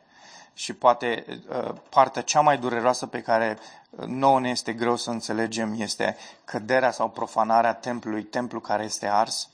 Și 0.54 0.74
poate 0.74 1.26
uh, 1.50 1.74
partea 1.90 2.22
cea 2.22 2.42
mai 2.42 2.58
dureroasă 2.58 3.06
pe 3.06 3.22
care 3.22 3.58
uh, 3.90 4.06
nouă 4.06 4.40
ne 4.40 4.50
este 4.50 4.74
greu 4.74 4.96
să 4.96 5.10
înțelegem 5.10 5.74
este 5.78 6.18
căderea 6.46 6.92
sau 6.92 7.10
profanarea 7.10 7.74
templului, 7.74 8.24
templu 8.24 8.60
care 8.60 8.84
este 8.84 9.08
ars. 9.08 9.50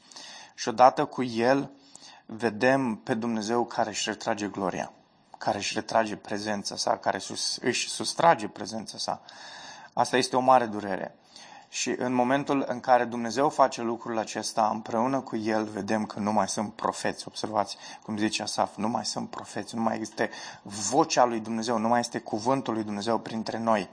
Și 0.55 0.67
odată 0.67 1.05
cu 1.05 1.23
el 1.23 1.69
vedem 2.25 2.95
pe 2.95 3.13
Dumnezeu 3.13 3.65
care 3.65 3.89
își 3.89 4.09
retrage 4.09 4.47
gloria, 4.47 4.91
care 5.37 5.57
își 5.57 5.73
retrage 5.73 6.15
prezența 6.15 6.75
sa, 6.75 6.97
care 6.97 7.19
își 7.61 7.89
sustrage 7.89 8.47
prezența 8.47 8.97
sa. 8.97 9.21
Asta 9.93 10.17
este 10.17 10.35
o 10.35 10.39
mare 10.39 10.65
durere. 10.65 11.15
Și 11.77 11.95
în 11.97 12.13
momentul 12.13 12.65
în 12.67 12.79
care 12.79 13.03
Dumnezeu 13.03 13.49
face 13.49 13.81
lucrul 13.81 14.17
acesta, 14.17 14.69
împreună 14.73 15.19
cu 15.19 15.35
El 15.35 15.63
vedem 15.63 16.05
că 16.05 16.19
nu 16.19 16.31
mai 16.31 16.47
sunt 16.47 16.73
profeți. 16.73 17.27
Observați, 17.27 17.77
cum 18.01 18.17
zice 18.17 18.41
Asaf, 18.41 18.75
nu 18.75 18.87
mai 18.87 19.05
sunt 19.05 19.29
profeți, 19.29 19.75
nu 19.75 19.81
mai 19.81 20.01
este 20.01 20.29
vocea 20.61 21.25
lui 21.25 21.39
Dumnezeu, 21.39 21.77
nu 21.77 21.87
mai 21.87 21.99
este 21.99 22.19
cuvântul 22.19 22.73
lui 22.73 22.83
Dumnezeu 22.83 23.19
printre 23.19 23.59
noi. 23.59 23.89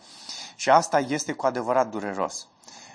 Și 0.56 0.70
asta 0.70 0.98
este 0.98 1.32
cu 1.32 1.46
adevărat 1.46 1.90
dureros. 1.90 2.46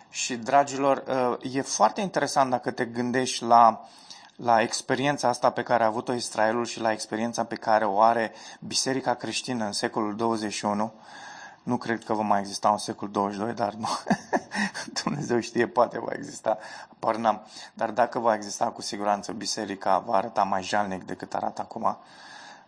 Și, 0.10 0.36
dragilor, 0.36 1.04
uh, 1.42 1.54
e 1.54 1.62
foarte 1.62 2.02
interesant 2.02 2.50
dacă 2.50 2.72
te 2.72 2.86
gândești 2.86 3.44
la, 3.44 3.88
la 4.36 4.62
experiența 4.62 5.28
asta 5.28 5.50
pe 5.50 5.64
care 5.64 5.84
a 5.84 5.88
avut-o 5.88 6.14
Israelul 6.14 6.66
și 6.66 6.80
la 6.80 6.92
experiența 6.92 7.44
pe 7.44 7.56
care 7.56 7.86
o 7.86 8.02
are 8.02 8.34
Biserica 8.60 9.14
creștină 9.14 9.66
în 9.66 9.72
secolul 9.72 10.16
21 10.16 10.94
nu 11.64 11.78
cred 11.78 12.04
că 12.04 12.14
va 12.14 12.22
mai 12.22 12.40
exista 12.40 12.70
un 12.70 12.78
secol 12.78 13.10
22, 13.10 13.54
dar 13.54 13.74
nu. 13.74 13.88
Dumnezeu 15.04 15.40
știe, 15.40 15.68
poate 15.68 16.00
va 16.00 16.12
exista, 16.14 16.58
apar 16.92 17.16
n-am. 17.16 17.42
Dar 17.74 17.92
dacă 17.92 18.20
va 18.20 18.34
exista, 18.34 18.66
cu 18.66 18.82
siguranță, 18.82 19.32
biserica 19.32 20.00
va 20.00 20.16
arăta 20.16 20.44
mai 20.44 20.64
jalnic 20.64 21.04
decât 21.04 21.34
arată 21.34 21.62
acum. 21.62 21.98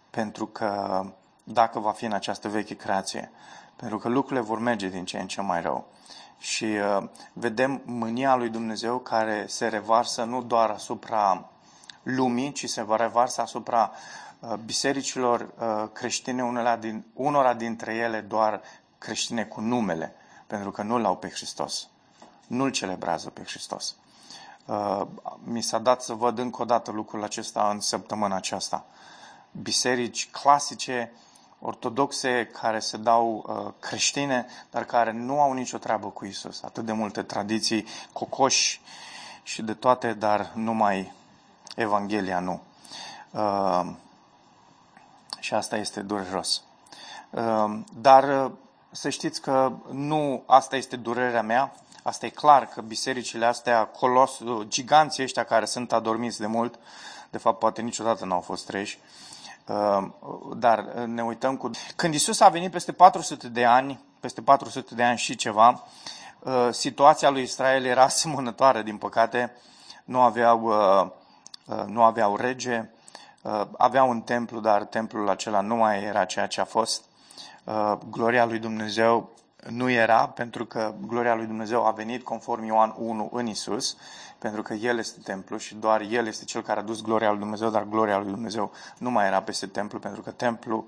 Pentru 0.09 0.45
că 0.45 1.01
dacă 1.43 1.79
va 1.79 1.91
fi 1.91 2.05
în 2.05 2.13
această 2.13 2.49
veche 2.49 2.75
creație, 2.75 3.31
pentru 3.75 3.97
că 3.97 4.09
lucrurile 4.09 4.45
vor 4.45 4.59
merge 4.59 4.87
din 4.87 5.05
ce 5.05 5.19
în 5.19 5.27
ce 5.27 5.41
mai 5.41 5.61
rău. 5.61 5.87
Și 6.37 6.65
uh, 6.65 7.03
vedem 7.33 7.81
mânia 7.85 8.35
lui 8.35 8.49
Dumnezeu 8.49 8.97
care 8.99 9.45
se 9.47 9.67
revarsă 9.67 10.23
nu 10.23 10.41
doar 10.41 10.69
asupra 10.69 11.49
lumii, 12.03 12.51
ci 12.51 12.69
se 12.69 12.83
va 12.83 12.95
revarsa 12.95 13.41
asupra 13.41 13.91
uh, 14.39 14.53
bisericilor 14.65 15.41
uh, 15.41 15.89
creștine, 15.93 16.43
unora, 16.43 16.75
din, 16.75 17.05
unora 17.13 17.53
dintre 17.53 17.93
ele 17.95 18.19
doar 18.19 18.61
creștine 19.01 19.43
cu 19.43 19.61
numele, 19.61 20.13
pentru 20.47 20.71
că 20.71 20.81
nu 20.81 20.97
l-au 20.97 21.17
pe 21.17 21.29
Hristos. 21.29 21.87
Nu-L 22.47 22.71
celebrează 22.71 23.29
pe 23.29 23.43
Hristos. 23.43 23.95
Uh, 24.65 25.01
mi 25.43 25.61
s-a 25.61 25.77
dat 25.77 26.01
să 26.01 26.13
văd 26.13 26.37
încă 26.37 26.61
o 26.61 26.65
dată 26.65 26.91
lucrul 26.91 27.23
acesta 27.23 27.69
în 27.69 27.79
săptămâna 27.79 28.35
aceasta. 28.35 28.85
Biserici 29.51 30.29
clasice, 30.31 31.13
ortodoxe, 31.59 32.49
care 32.61 32.79
se 32.79 32.97
dau 32.97 33.45
uh, 33.47 33.73
creștine, 33.79 34.45
dar 34.71 34.83
care 34.83 35.11
nu 35.11 35.41
au 35.41 35.53
nicio 35.53 35.77
treabă 35.77 36.07
cu 36.07 36.25
Isus. 36.25 36.63
Atât 36.63 36.85
de 36.85 36.91
multe 36.91 37.23
tradiții, 37.23 37.85
cocoși 38.13 38.81
și 39.43 39.61
de 39.61 39.73
toate, 39.73 40.13
dar 40.13 40.51
numai 40.53 41.11
Evanghelia 41.75 42.39
nu. 42.39 42.61
Uh, 43.31 43.91
și 45.39 45.53
asta 45.53 45.77
este 45.77 46.01
dureros. 46.01 46.63
Dar 47.93 48.51
să 48.91 49.09
știți 49.09 49.41
că 49.41 49.71
nu 49.91 50.43
asta 50.45 50.75
este 50.75 50.95
durerea 50.95 51.41
mea, 51.41 51.73
asta 52.03 52.25
e 52.25 52.29
clar 52.29 52.65
că 52.65 52.81
bisericile 52.81 53.45
astea, 53.45 53.85
colos, 53.85 54.41
giganții 54.67 55.23
ăștia 55.23 55.43
care 55.43 55.65
sunt 55.65 55.93
adormiți 55.93 56.39
de 56.39 56.45
mult, 56.45 56.79
de 57.29 57.37
fapt 57.37 57.59
poate 57.59 57.81
niciodată 57.81 58.25
n-au 58.25 58.39
fost 58.39 58.65
treși, 58.65 58.99
uh, 59.67 60.07
dar 60.55 60.79
ne 60.93 61.23
uităm 61.23 61.57
cu... 61.57 61.69
Când 61.95 62.13
Isus 62.13 62.39
a 62.39 62.49
venit 62.49 62.71
peste 62.71 62.91
400 62.91 63.47
de 63.47 63.65
ani, 63.65 63.99
peste 64.19 64.41
400 64.41 64.95
de 64.95 65.03
ani 65.03 65.17
și 65.17 65.35
ceva, 65.35 65.83
uh, 66.39 66.67
situația 66.71 67.29
lui 67.29 67.41
Israel 67.41 67.85
era 67.85 68.03
asemănătoare, 68.11 68.83
din 68.83 68.97
păcate, 68.97 69.55
nu 70.03 70.21
aveau, 70.21 70.61
uh, 70.61 71.83
nu 71.85 72.03
aveau 72.03 72.35
rege, 72.35 72.89
aveau 73.77 74.09
un 74.09 74.21
templu, 74.21 74.59
dar 74.59 74.83
templul 74.83 75.29
acela 75.29 75.61
nu 75.61 75.75
mai 75.75 76.03
era 76.03 76.25
ceea 76.25 76.47
ce 76.47 76.61
a 76.61 76.65
fost. 76.65 77.03
Uh, 77.63 77.97
gloria 78.09 78.45
lui 78.45 78.59
Dumnezeu 78.59 79.29
nu 79.69 79.89
era, 79.89 80.27
pentru 80.27 80.65
că 80.65 80.93
gloria 81.07 81.35
lui 81.35 81.45
Dumnezeu 81.45 81.85
a 81.85 81.91
venit 81.91 82.23
conform 82.23 82.63
Ioan 82.63 82.95
1 82.97 83.29
în 83.31 83.47
Isus, 83.47 83.97
pentru 84.37 84.61
că 84.61 84.73
El 84.73 84.97
este 84.97 85.19
templu 85.23 85.57
și 85.57 85.75
doar 85.75 86.01
El 86.01 86.27
este 86.27 86.45
Cel 86.45 86.61
care 86.61 86.79
a 86.79 86.83
dus 86.83 87.01
gloria 87.01 87.29
lui 87.29 87.39
Dumnezeu, 87.39 87.69
dar 87.69 87.83
gloria 87.83 88.17
lui 88.17 88.31
Dumnezeu 88.31 88.71
nu 88.97 89.09
mai 89.11 89.25
era 89.25 89.41
peste 89.41 89.67
templu, 89.67 89.99
pentru 89.99 90.21
că 90.21 90.31
templu 90.31 90.85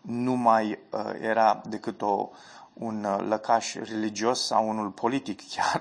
nu 0.00 0.32
mai 0.32 0.78
uh, 0.90 1.00
era 1.20 1.60
decât 1.64 2.02
o, 2.02 2.28
un 2.72 3.04
uh, 3.04 3.26
lăcaș 3.28 3.74
religios 3.74 4.46
sau 4.46 4.68
unul 4.68 4.88
politic 4.88 5.40
chiar, 5.54 5.80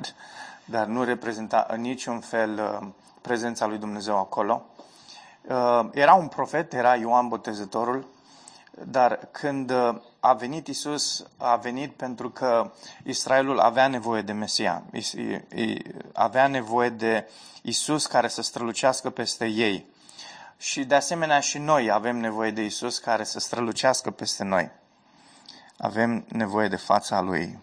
dar 0.65 0.85
nu 0.85 1.03
reprezenta 1.03 1.65
în 1.69 1.81
niciun 1.81 2.19
fel 2.19 2.79
uh, 2.81 2.87
prezența 3.21 3.65
lui 3.65 3.77
Dumnezeu 3.77 4.17
acolo. 4.17 4.65
Uh, 5.41 5.89
era 5.91 6.13
un 6.13 6.27
profet, 6.27 6.73
era 6.73 6.95
Ioan 6.95 7.27
Botezătorul, 7.27 8.05
dar 8.85 9.27
când 9.31 9.71
uh, 9.71 9.95
a 10.19 10.33
venit 10.33 10.67
Isus, 10.67 11.25
a 11.37 11.55
venit 11.55 11.91
pentru 11.93 12.29
că 12.29 12.71
Israelul 13.03 13.59
avea 13.59 13.87
nevoie 13.87 14.21
de 14.21 14.31
Mesia. 14.31 14.83
Avea 16.13 16.47
nevoie 16.47 16.89
de 16.89 17.29
Isus 17.61 18.05
care 18.05 18.27
să 18.27 18.41
strălucească 18.41 19.09
peste 19.09 19.45
ei. 19.45 19.85
Și 20.57 20.83
de 20.83 20.95
asemenea 20.95 21.39
și 21.39 21.57
noi 21.57 21.91
avem 21.91 22.17
nevoie 22.17 22.51
de 22.51 22.61
Isus 22.65 22.97
care 22.97 23.23
să 23.23 23.39
strălucească 23.39 24.11
peste 24.11 24.43
noi. 24.43 24.71
Avem 25.77 26.25
nevoie 26.27 26.67
de 26.67 26.75
fața 26.75 27.21
Lui 27.21 27.59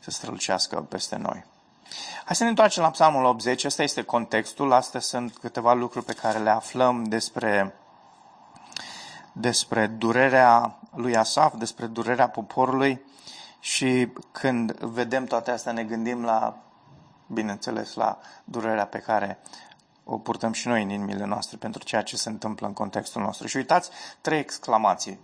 să 0.00 0.10
strălucească 0.10 0.76
peste 0.76 1.16
noi. 1.16 1.44
Hai 2.24 2.36
să 2.36 2.42
ne 2.42 2.48
întoarcem 2.48 2.82
la 2.82 2.90
Psalmul 2.90 3.24
80. 3.24 3.64
Asta 3.64 3.82
este 3.82 4.02
contextul. 4.02 4.72
Astea 4.72 5.00
sunt 5.00 5.36
câteva 5.36 5.72
lucruri 5.72 6.04
pe 6.04 6.12
care 6.12 6.38
le 6.38 6.50
aflăm 6.50 7.04
despre, 7.04 7.74
despre 9.40 9.86
durerea 9.86 10.78
lui 10.94 11.16
Asaf, 11.16 11.54
despre 11.56 11.86
durerea 11.86 12.28
poporului 12.28 13.04
și 13.60 14.08
când 14.32 14.72
vedem 14.72 15.24
toate 15.24 15.50
astea 15.50 15.72
ne 15.72 15.84
gândim 15.84 16.24
la, 16.24 16.56
bineînțeles, 17.26 17.94
la 17.94 18.18
durerea 18.44 18.86
pe 18.86 18.98
care 18.98 19.38
o 20.04 20.18
purtăm 20.18 20.52
și 20.52 20.68
noi 20.68 20.82
în 20.82 20.90
inimile 20.90 21.24
noastre 21.24 21.56
pentru 21.56 21.84
ceea 21.84 22.02
ce 22.02 22.16
se 22.16 22.28
întâmplă 22.28 22.66
în 22.66 22.72
contextul 22.72 23.22
nostru. 23.22 23.46
Și 23.46 23.56
uitați, 23.56 23.90
trei 24.20 24.38
exclamații. 24.38 25.18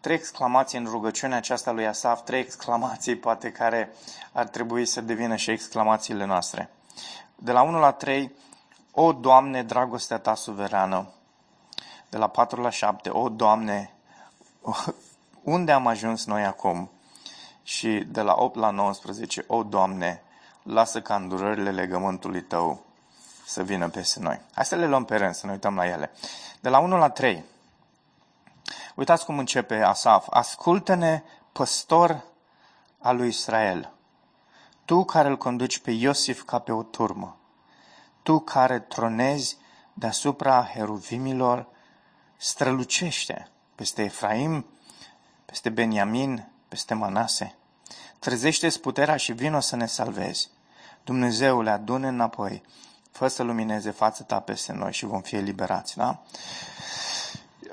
Trei 0.00 0.16
exclamații 0.16 0.78
în 0.78 0.84
rugăciunea 0.84 1.36
aceasta 1.36 1.70
lui 1.70 1.86
Asaf, 1.86 2.22
trei 2.24 2.40
exclamații 2.40 3.16
poate 3.16 3.52
care 3.52 3.92
ar 4.32 4.46
trebui 4.46 4.86
să 4.86 5.00
devină 5.00 5.36
și 5.36 5.50
exclamațiile 5.50 6.24
noastre. 6.24 6.70
De 7.34 7.52
la 7.52 7.62
1 7.62 7.78
la 7.78 7.92
3, 7.92 8.32
O, 8.92 9.12
Doamne, 9.12 9.62
dragostea 9.62 10.18
Ta 10.18 10.34
suverană. 10.34 11.12
De 12.12 12.18
la 12.18 12.28
4 12.28 12.60
la 12.60 12.70
7, 12.70 13.10
O, 13.10 13.28
Doamne, 13.28 13.90
unde 15.42 15.72
am 15.72 15.86
ajuns 15.86 16.24
noi 16.24 16.44
acum? 16.44 16.90
Și 17.62 17.88
de 17.98 18.20
la 18.20 18.34
8 18.34 18.56
la 18.56 18.70
19, 18.70 19.44
O, 19.46 19.62
Doamne, 19.62 20.22
lasă 20.62 21.00
ca 21.00 21.14
îndurările 21.14 21.70
legământului 21.70 22.42
Tău 22.42 22.84
să 23.46 23.62
vină 23.62 23.88
peste 23.88 24.20
noi. 24.20 24.40
Hai 24.54 24.64
să 24.64 24.74
le 24.74 24.86
luăm 24.86 25.04
pe 25.04 25.16
rând, 25.16 25.34
să 25.34 25.46
ne 25.46 25.52
uităm 25.52 25.74
la 25.74 25.86
ele. 25.86 26.10
De 26.60 26.68
la 26.68 26.78
1 26.78 26.96
la 26.96 27.10
3, 27.10 27.44
uitați 28.94 29.24
cum 29.24 29.38
începe 29.38 29.82
Asaf. 29.82 30.26
Ascultă-ne, 30.30 31.22
păstor 31.52 32.24
al 32.98 33.16
lui 33.16 33.28
Israel, 33.28 33.92
tu 34.84 35.04
care 35.04 35.28
îl 35.28 35.36
conduci 35.36 35.78
pe 35.78 35.90
Iosif 35.90 36.42
ca 36.42 36.58
pe 36.58 36.72
o 36.72 36.82
turmă, 36.82 37.36
tu 38.22 38.38
care 38.38 38.78
tronezi 38.78 39.56
deasupra 39.92 40.64
heruvimilor, 40.64 41.70
strălucește 42.42 43.48
peste 43.74 44.02
Efraim, 44.02 44.66
peste 45.44 45.68
Beniamin, 45.68 46.48
peste 46.68 46.94
Manase. 46.94 47.54
Trezește-ți 48.18 48.80
puterea 48.80 49.16
și 49.16 49.32
vino 49.32 49.60
să 49.60 49.76
ne 49.76 49.86
salvezi. 49.86 50.50
Dumnezeule, 51.04 51.70
adune 51.70 52.08
înapoi 52.08 52.62
fă 53.10 53.28
să 53.28 53.42
lumineze 53.42 53.90
fața 53.90 54.24
ta 54.24 54.40
peste 54.40 54.72
noi 54.72 54.92
și 54.92 55.04
vom 55.04 55.20
fi 55.20 55.36
eliberați. 55.36 55.96
Da? 55.96 56.22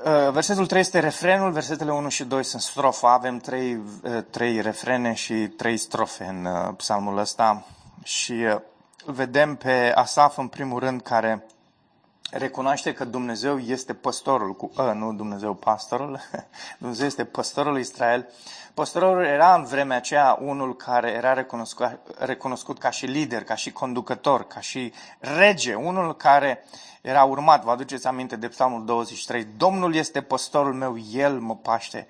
Uh, 0.06 0.32
versetul 0.32 0.66
3 0.66 0.82
este 0.82 1.00
refrenul, 1.00 1.52
versetele 1.52 1.92
1 1.92 2.10
și 2.10 2.24
2 2.24 2.43
sunt 2.43 2.62
strofa. 2.62 3.13
Avem 3.13 3.38
trei, 3.38 3.76
uh, 3.76 4.24
trei 4.30 4.62
refrene 4.62 5.13
și 5.13 5.34
trei 5.34 5.78
strofe 5.78 6.24
în 6.24 6.46
uh, 6.46 6.74
psalmul 6.78 7.17
ăsta 7.17 7.65
și 8.04 8.34
vedem 9.06 9.56
pe 9.56 9.91
Asaf 9.96 10.38
în 10.38 10.48
primul 10.48 10.80
rând 10.80 11.02
care 11.02 11.46
recunoaște 12.32 12.94
că 12.94 13.06
Dumnezeu 13.06 13.60
este 13.60 13.94
păstorul, 13.94 14.56
cu 14.56 14.72
ă, 14.78 14.94
nu 14.94 15.13
Dumnezeu 15.13 15.54
pastorul, 15.54 16.20
Dumnezeu 16.80 17.06
este 17.06 17.26
păstorul 17.26 17.80
Israel. 17.80 18.30
Păstorul 18.74 19.24
era 19.24 19.56
în 19.56 19.63
vremea 19.63 19.98
aceea 19.98 20.38
unul 20.42 20.76
care 20.76 21.10
era 21.10 21.34
recunoscut, 21.34 22.00
recunoscut 22.18 22.80
ca 22.80 22.89
și 22.89 23.06
lider, 23.06 23.44
ca 23.44 23.56
și 23.56 23.72
conducător, 23.72 24.48
ca 24.48 24.60
și 24.60 24.94
rege, 25.20 25.74
unul 25.74 26.15
care 26.15 26.65
era 27.02 27.24
urmat. 27.24 27.63
Vă 27.63 27.72
aduceți 27.72 28.08
aminte 28.08 28.36
de 28.36 28.48
Psalmul 28.48 28.86
23. 28.86 29.48
Domnul 29.58 29.96
este 29.96 30.22
păstorul 30.22 30.74
meu, 30.74 30.98
El 31.12 31.39
mă 31.39 31.56
paște. 31.56 32.08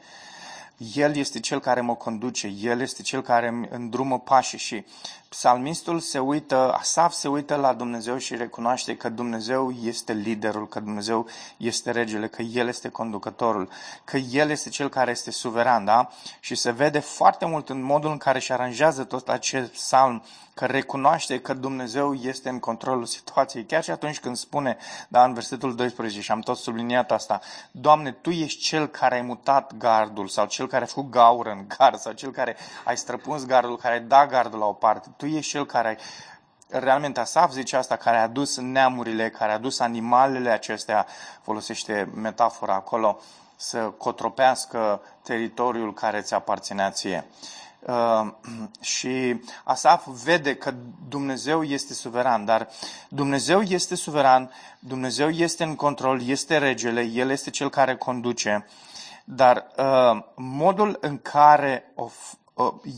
El 0.93 1.15
este 1.15 1.39
cel 1.39 1.59
care 1.59 1.81
mă 1.81 1.95
conduce, 1.95 2.47
El 2.47 2.81
este 2.81 3.01
cel 3.01 3.21
care 3.21 3.47
îmi 3.47 3.67
îndrumă 3.71 4.19
pașii 4.19 4.57
și 4.57 4.85
psalmistul 5.29 5.99
se 5.99 6.19
uită, 6.19 6.73
Asaf 6.73 7.13
se 7.13 7.27
uită 7.27 7.55
la 7.55 7.73
Dumnezeu 7.73 8.17
și 8.17 8.35
recunoaște 8.35 8.97
că 8.97 9.09
Dumnezeu 9.09 9.71
este 9.71 10.13
liderul, 10.13 10.67
că 10.67 10.79
Dumnezeu 10.79 11.27
este 11.57 11.91
regele, 11.91 12.27
că 12.27 12.41
El 12.41 12.67
este 12.67 12.89
conducătorul, 12.89 13.69
că 14.03 14.17
El 14.17 14.49
este 14.49 14.69
cel 14.69 14.89
care 14.89 15.11
este 15.11 15.31
suveran, 15.31 15.85
da? 15.85 16.09
Și 16.39 16.55
se 16.55 16.71
vede 16.71 16.99
foarte 16.99 17.45
mult 17.45 17.69
în 17.69 17.81
modul 17.81 18.11
în 18.11 18.17
care 18.17 18.37
își 18.37 18.51
aranjează 18.51 19.03
tot 19.03 19.29
acest 19.29 19.71
psalm 19.71 20.23
că 20.59 20.65
recunoaște 20.65 21.41
că 21.41 21.53
Dumnezeu 21.53 22.13
este 22.13 22.49
în 22.49 22.59
controlul 22.59 23.05
situației, 23.05 23.65
chiar 23.65 23.83
și 23.83 23.91
atunci 23.91 24.19
când 24.19 24.35
spune, 24.35 24.77
da, 25.07 25.23
în 25.23 25.33
versetul 25.33 25.75
12, 25.75 26.21
și 26.21 26.31
am 26.31 26.39
tot 26.39 26.57
subliniat 26.57 27.11
asta, 27.11 27.39
Doamne, 27.71 28.11
Tu 28.11 28.29
ești 28.29 28.61
Cel 28.61 28.87
care 28.87 29.15
ai 29.15 29.21
mutat 29.21 29.77
gardul, 29.77 30.27
sau 30.27 30.45
Cel 30.45 30.67
care 30.67 30.83
a 30.83 30.87
făcut 30.87 31.09
gaură 31.09 31.49
în 31.49 31.65
gard, 31.77 31.99
sau 31.99 32.11
Cel 32.11 32.31
care 32.31 32.55
ai 32.83 32.97
străpuns 32.97 33.45
gardul, 33.45 33.77
care 33.77 33.93
ai 33.93 34.01
dat 34.01 34.29
gardul 34.29 34.59
la 34.59 34.65
o 34.65 34.73
parte, 34.73 35.09
Tu 35.19 35.25
ești 35.25 35.51
Cel 35.51 35.65
care 35.65 35.87
ai 35.87 35.97
realmente 36.79 37.19
Asaf 37.19 37.51
zice 37.51 37.75
asta, 37.75 37.95
care 37.95 38.17
a 38.17 38.21
adus 38.21 38.57
neamurile, 38.57 39.29
care 39.29 39.51
a 39.51 39.53
adus 39.53 39.79
animalele 39.79 40.49
acestea, 40.49 41.05
folosește 41.41 42.09
metafora 42.15 42.73
acolo, 42.73 43.19
să 43.55 43.77
cotropească 43.77 45.01
teritoriul 45.21 45.93
care 45.93 46.21
ți 46.21 46.33
aparținea 46.33 46.89
ție. 46.89 47.25
Uh, 47.79 48.27
și 48.95 49.41
Asaf 49.63 50.07
vede 50.23 50.55
că 50.55 50.73
Dumnezeu 51.09 51.63
este 51.63 51.93
suveran, 51.93 52.45
dar 52.45 52.67
Dumnezeu 53.09 53.61
este 53.61 53.95
suveran, 53.95 54.51
Dumnezeu 54.79 55.29
este 55.29 55.63
în 55.63 55.75
control, 55.75 56.27
este 56.27 56.57
regele, 56.57 57.01
El 57.01 57.29
este 57.29 57.49
cel 57.49 57.69
care 57.69 57.95
conduce, 57.95 58.65
dar 59.23 59.67
uh, 59.77 60.23
modul 60.35 60.97
în 61.01 61.17
care 61.17 61.91
o, 61.95 62.03
uh, 62.03 62.11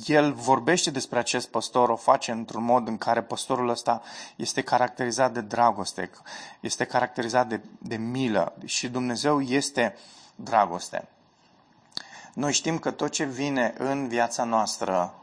el 0.06 0.34
vorbește 0.34 0.92
despre 0.92 1.20
acest 1.20 1.50
păstor, 1.50 1.90
o 1.90 1.96
face 1.96 2.32
într-un 2.32 2.64
mod 2.64 2.88
în 2.88 2.98
care 2.98 3.22
păstorul 3.22 3.70
ăsta 3.70 4.02
este 4.36 4.62
caracterizat 4.62 5.34
de 5.34 5.42
dragoste, 5.42 6.10
este 6.60 6.86
caracterizat 6.86 7.48
de, 7.48 7.62
de 7.78 7.96
milă 7.96 8.54
și 8.66 8.90
Dumnezeu 8.90 9.42
este 9.42 9.96
dragoste. 10.36 11.08
Noi 12.34 12.54
știm 12.54 12.78
că 12.78 12.92
tot 12.92 13.12
ce 13.12 13.24
vine 13.24 13.74
în 13.78 14.08
viața 14.08 14.44
noastră 14.44 15.14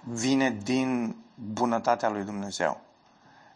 vine 0.00 0.50
din 0.50 1.16
bunătatea 1.34 2.08
lui 2.08 2.24
Dumnezeu. 2.24 2.80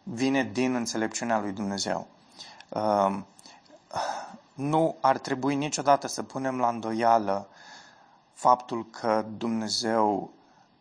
Vine 0.03 0.43
din 0.43 0.75
înțelepciunea 0.75 1.39
lui 1.39 1.51
Dumnezeu. 1.51 2.07
Um, 2.69 3.25
nu 4.53 4.95
ar 5.01 5.17
trebui 5.17 5.55
niciodată 5.55 6.07
să 6.07 6.23
punem 6.23 6.59
la 6.59 6.67
îndoială 6.67 7.49
faptul 8.37 8.85
că 8.89 9.25
Dumnezeu 9.37 10.31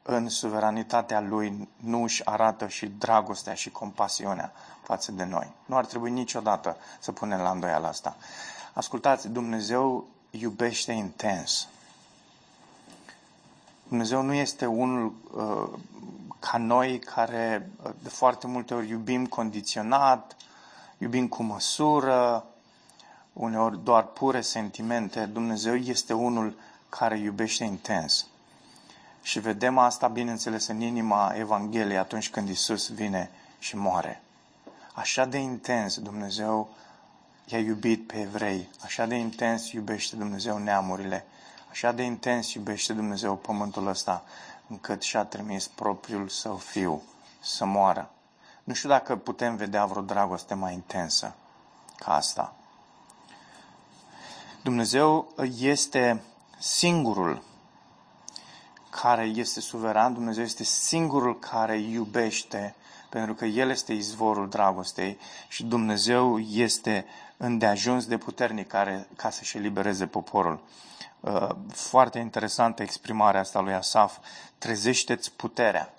în 0.02 0.28
suveranitatea 0.28 1.20
Lui 1.20 1.68
nu 1.76 2.02
își 2.02 2.26
arată 2.26 2.66
și 2.66 2.86
dragostea 2.86 3.54
și 3.54 3.70
compasiunea 3.70 4.52
față 4.82 5.12
de 5.12 5.24
noi. 5.24 5.52
Nu 5.66 5.76
ar 5.76 5.86
trebui 5.86 6.10
niciodată 6.10 6.76
să 6.98 7.12
punem 7.12 7.40
la 7.40 7.50
îndoială 7.50 7.86
asta. 7.86 8.16
Ascultați, 8.72 9.28
Dumnezeu 9.28 10.06
iubește 10.30 10.92
intens. 10.92 11.68
Dumnezeu 13.88 14.22
nu 14.22 14.32
este 14.32 14.66
unul 14.66 15.14
uh, 15.34 15.78
ca 16.38 16.58
noi 16.58 16.98
care 16.98 17.70
uh, 17.82 17.90
de 18.02 18.08
foarte 18.08 18.46
multe 18.46 18.74
ori 18.74 18.88
iubim 18.88 19.26
condiționat, 19.26 20.36
iubim 20.98 21.28
cu 21.28 21.42
măsură, 21.42 22.46
uneori 23.32 23.84
doar 23.84 24.04
pure 24.04 24.40
sentimente. 24.40 25.26
Dumnezeu 25.26 25.74
este 25.74 26.12
unul 26.12 26.56
care 26.98 27.18
iubește 27.18 27.64
intens. 27.64 28.26
Și 29.22 29.38
vedem 29.38 29.78
asta, 29.78 30.08
bineînțeles, 30.08 30.66
în 30.66 30.80
inima 30.80 31.32
Evangheliei 31.34 31.98
atunci 31.98 32.30
când 32.30 32.48
Isus 32.48 32.88
vine 32.92 33.30
și 33.58 33.76
moare. 33.76 34.22
Așa 34.92 35.24
de 35.24 35.38
intens 35.38 35.98
Dumnezeu 35.98 36.68
i-a 37.44 37.58
iubit 37.58 38.06
pe 38.06 38.20
evrei, 38.20 38.68
așa 38.84 39.06
de 39.06 39.14
intens 39.14 39.72
iubește 39.72 40.16
Dumnezeu 40.16 40.58
neamurile, 40.58 41.26
Așa 41.76 41.92
de 41.92 42.02
intens 42.02 42.52
iubește 42.52 42.92
Dumnezeu 42.92 43.36
pământul 43.36 43.86
ăsta, 43.86 44.24
încât 44.68 45.02
și-a 45.02 45.24
trimis 45.24 45.68
propriul 45.68 46.28
său 46.28 46.56
fiu 46.56 47.02
să 47.40 47.64
moară. 47.64 48.10
Nu 48.64 48.74
știu 48.74 48.88
dacă 48.88 49.16
putem 49.16 49.56
vedea 49.56 49.84
vreo 49.84 50.02
dragoste 50.02 50.54
mai 50.54 50.72
intensă 50.72 51.34
ca 51.96 52.14
asta. 52.14 52.54
Dumnezeu 54.62 55.28
este 55.58 56.22
singurul 56.66 57.42
care 58.90 59.24
este 59.24 59.60
suveran, 59.60 60.12
Dumnezeu 60.12 60.44
este 60.44 60.64
singurul 60.64 61.38
care 61.38 61.78
iubește, 61.78 62.74
pentru 63.10 63.34
că 63.34 63.44
El 63.44 63.70
este 63.70 63.92
izvorul 63.92 64.48
dragostei 64.48 65.18
și 65.48 65.64
Dumnezeu 65.64 66.38
este 66.38 67.06
îndeajuns 67.36 68.06
de 68.06 68.18
puternic 68.18 68.68
care, 68.68 69.08
ca 69.16 69.30
să-și 69.30 69.56
elibereze 69.56 70.06
poporul. 70.06 70.60
Uh, 71.20 71.48
foarte 71.72 72.18
interesantă 72.18 72.82
exprimarea 72.82 73.40
asta 73.40 73.60
lui 73.60 73.74
Asaf. 73.74 74.18
Trezește-ți 74.58 75.32
puterea 75.32 75.94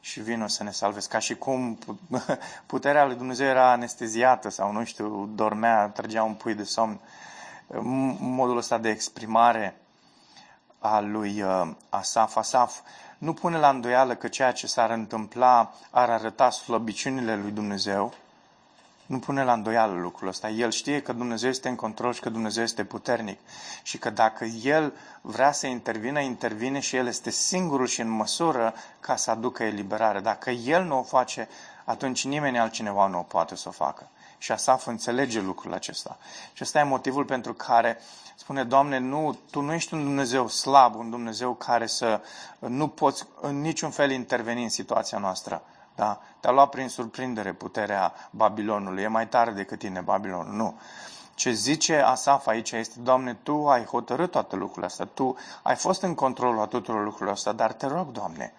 și 0.00 0.20
vină 0.20 0.48
să 0.48 0.62
ne 0.62 0.70
salvezi. 0.70 1.08
Ca 1.08 1.18
și 1.18 1.34
cum 1.34 1.78
puterea 2.66 3.04
lui 3.04 3.16
Dumnezeu 3.16 3.46
era 3.46 3.70
anesteziată 3.70 4.48
sau, 4.48 4.72
nu 4.72 4.84
știu, 4.84 5.30
dormea, 5.34 5.88
trăgea 5.88 6.22
un 6.22 6.34
pui 6.34 6.54
de 6.54 6.64
somn. 6.64 7.00
Modul 8.18 8.56
ăsta 8.56 8.78
de 8.78 8.88
exprimare 8.88 9.74
a 10.80 11.00
lui 11.00 11.42
uh, 11.42 11.70
Asaf. 11.88 12.36
Asaf 12.36 12.78
nu 13.18 13.32
pune 13.32 13.58
la 13.58 13.68
îndoială 13.68 14.14
că 14.14 14.28
ceea 14.28 14.52
ce 14.52 14.66
s-ar 14.66 14.90
întâmpla 14.90 15.72
ar 15.90 16.10
arăta 16.10 16.50
slăbiciunile 16.50 17.36
lui 17.36 17.50
Dumnezeu, 17.50 18.12
nu 19.06 19.18
pune 19.18 19.44
la 19.44 19.52
îndoială 19.52 19.92
lucrul 19.92 20.28
ăsta. 20.28 20.48
El 20.48 20.70
știe 20.70 21.02
că 21.02 21.12
Dumnezeu 21.12 21.48
este 21.48 21.68
în 21.68 21.74
control 21.74 22.12
și 22.12 22.20
că 22.20 22.30
Dumnezeu 22.30 22.62
este 22.62 22.84
puternic. 22.84 23.38
Și 23.82 23.98
că 23.98 24.10
dacă 24.10 24.44
El 24.44 24.92
vrea 25.20 25.52
să 25.52 25.66
intervină, 25.66 26.20
intervine 26.20 26.80
și 26.80 26.96
El 26.96 27.06
este 27.06 27.30
singurul 27.30 27.86
și 27.86 28.00
în 28.00 28.08
măsură 28.08 28.74
ca 29.00 29.16
să 29.16 29.30
aducă 29.30 29.62
eliberare. 29.62 30.20
Dacă 30.20 30.50
El 30.50 30.84
nu 30.84 30.98
o 30.98 31.02
face, 31.02 31.48
atunci 31.84 32.24
nimeni 32.24 32.58
altcineva 32.58 33.06
nu 33.06 33.18
o 33.18 33.22
poate 33.22 33.56
să 33.56 33.68
o 33.68 33.72
facă. 33.72 34.08
Și 34.42 34.52
Asaf 34.52 34.86
înțelege 34.86 35.40
lucrul 35.40 35.72
acesta. 35.72 36.18
Și 36.52 36.62
ăsta 36.62 36.78
e 36.78 36.82
motivul 36.82 37.24
pentru 37.24 37.54
care 37.54 37.98
spune, 38.36 38.64
Doamne, 38.64 38.98
nu, 38.98 39.38
Tu 39.50 39.60
nu 39.60 39.72
ești 39.72 39.94
un 39.94 40.02
Dumnezeu 40.02 40.48
slab, 40.48 40.94
un 40.94 41.10
Dumnezeu 41.10 41.54
care 41.54 41.86
să 41.86 42.20
nu 42.58 42.88
poți 42.88 43.26
în 43.40 43.60
niciun 43.60 43.90
fel 43.90 44.10
interveni 44.10 44.62
în 44.62 44.68
situația 44.68 45.18
noastră. 45.18 45.62
Da? 45.94 46.20
Te-a 46.40 46.50
luat 46.50 46.70
prin 46.70 46.88
surprindere 46.88 47.52
puterea 47.52 48.12
Babilonului. 48.30 49.02
E 49.02 49.08
mai 49.08 49.28
tare 49.28 49.50
decât 49.50 49.78
tine 49.78 50.00
Babilonul. 50.00 50.54
Nu. 50.54 50.78
Ce 51.34 51.50
zice 51.52 51.96
Asaf 51.96 52.46
aici 52.46 52.70
este, 52.70 53.00
Doamne, 53.00 53.34
Tu 53.42 53.68
ai 53.68 53.84
hotărât 53.84 54.30
toate 54.30 54.56
lucrurile 54.56 54.86
astea. 54.86 55.04
Tu 55.04 55.36
ai 55.62 55.76
fost 55.76 56.02
în 56.02 56.14
controlul 56.14 56.60
a 56.60 56.66
tuturor 56.66 57.02
lucrurilor 57.02 57.34
astea, 57.34 57.52
dar 57.52 57.72
te 57.72 57.86
rog, 57.86 58.06
Doamne, 58.12 58.52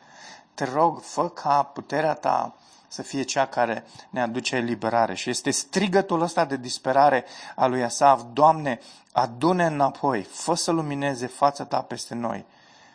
te 0.53 0.63
rog, 0.63 1.01
fă 1.01 1.29
ca 1.29 1.63
puterea 1.63 2.13
Ta 2.13 2.53
să 2.91 3.01
fie 3.01 3.23
cea 3.23 3.45
care 3.45 3.85
ne 4.09 4.21
aduce 4.21 4.55
eliberare. 4.55 5.13
Și 5.13 5.29
este 5.29 5.51
strigătul 5.51 6.21
ăsta 6.21 6.45
de 6.45 6.57
disperare 6.57 7.25
a 7.55 7.65
lui 7.65 7.83
Asaf, 7.83 8.21
Doamne, 8.33 8.79
adune 9.11 9.65
înapoi, 9.65 10.21
fă 10.21 10.53
să 10.53 10.71
lumineze 10.71 11.27
fața 11.27 11.65
Ta 11.65 11.81
peste 11.81 12.15
noi. 12.15 12.45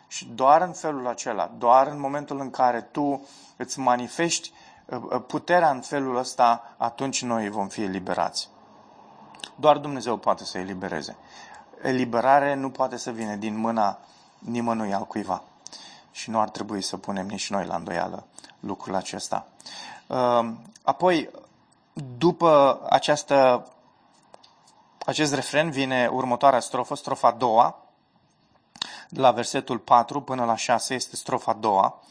Și 0.07 0.25
doar 0.25 0.61
în 0.61 0.71
felul 0.71 1.07
acela, 1.07 1.51
doar 1.57 1.87
în 1.87 1.99
momentul 1.99 2.39
în 2.39 2.49
care 2.49 2.81
tu 2.81 3.27
îți 3.55 3.79
manifesti 3.79 4.51
uh, 4.85 5.01
uh, 5.11 5.21
puterea 5.27 5.69
în 5.69 5.81
felul 5.81 6.17
ăsta, 6.17 6.75
atunci 6.77 7.21
noi 7.23 7.49
vom 7.49 7.67
fi 7.67 7.81
eliberați. 7.81 8.49
Doar 9.55 9.77
Dumnezeu 9.77 10.17
poate 10.17 10.43
să 10.43 10.57
elibereze. 10.57 11.17
Eliberare 11.81 12.53
nu 12.53 12.69
poate 12.69 12.97
să 12.97 13.11
vină 13.11 13.35
din 13.35 13.57
mâna 13.57 13.99
nimănui 14.39 14.93
al 14.93 15.03
cuiva. 15.05 15.43
Și 16.11 16.29
nu 16.29 16.39
ar 16.39 16.49
trebui 16.49 16.81
să 16.81 16.97
punem 16.97 17.27
nici 17.27 17.49
noi 17.49 17.65
la 17.65 17.75
îndoială 17.75 18.25
lucrul 18.59 18.95
acesta. 18.95 19.47
Uh, 20.07 20.49
apoi, 20.83 21.29
după 22.17 22.81
această, 22.89 23.67
acest 25.05 25.33
refren 25.33 25.69
vine 25.69 26.09
următoarea 26.11 26.59
strofă, 26.59 26.95
strofa 26.95 27.27
a 27.27 27.31
doua, 27.31 27.81
de 29.09 29.21
la 29.21 29.31
versetul 29.31 29.77
4 29.77 30.21
până 30.21 30.45
la 30.45 30.55
6 30.55 30.93
este 30.93 31.15
strofa 31.15 31.51
a 31.51 31.57
doua, 31.59 32.01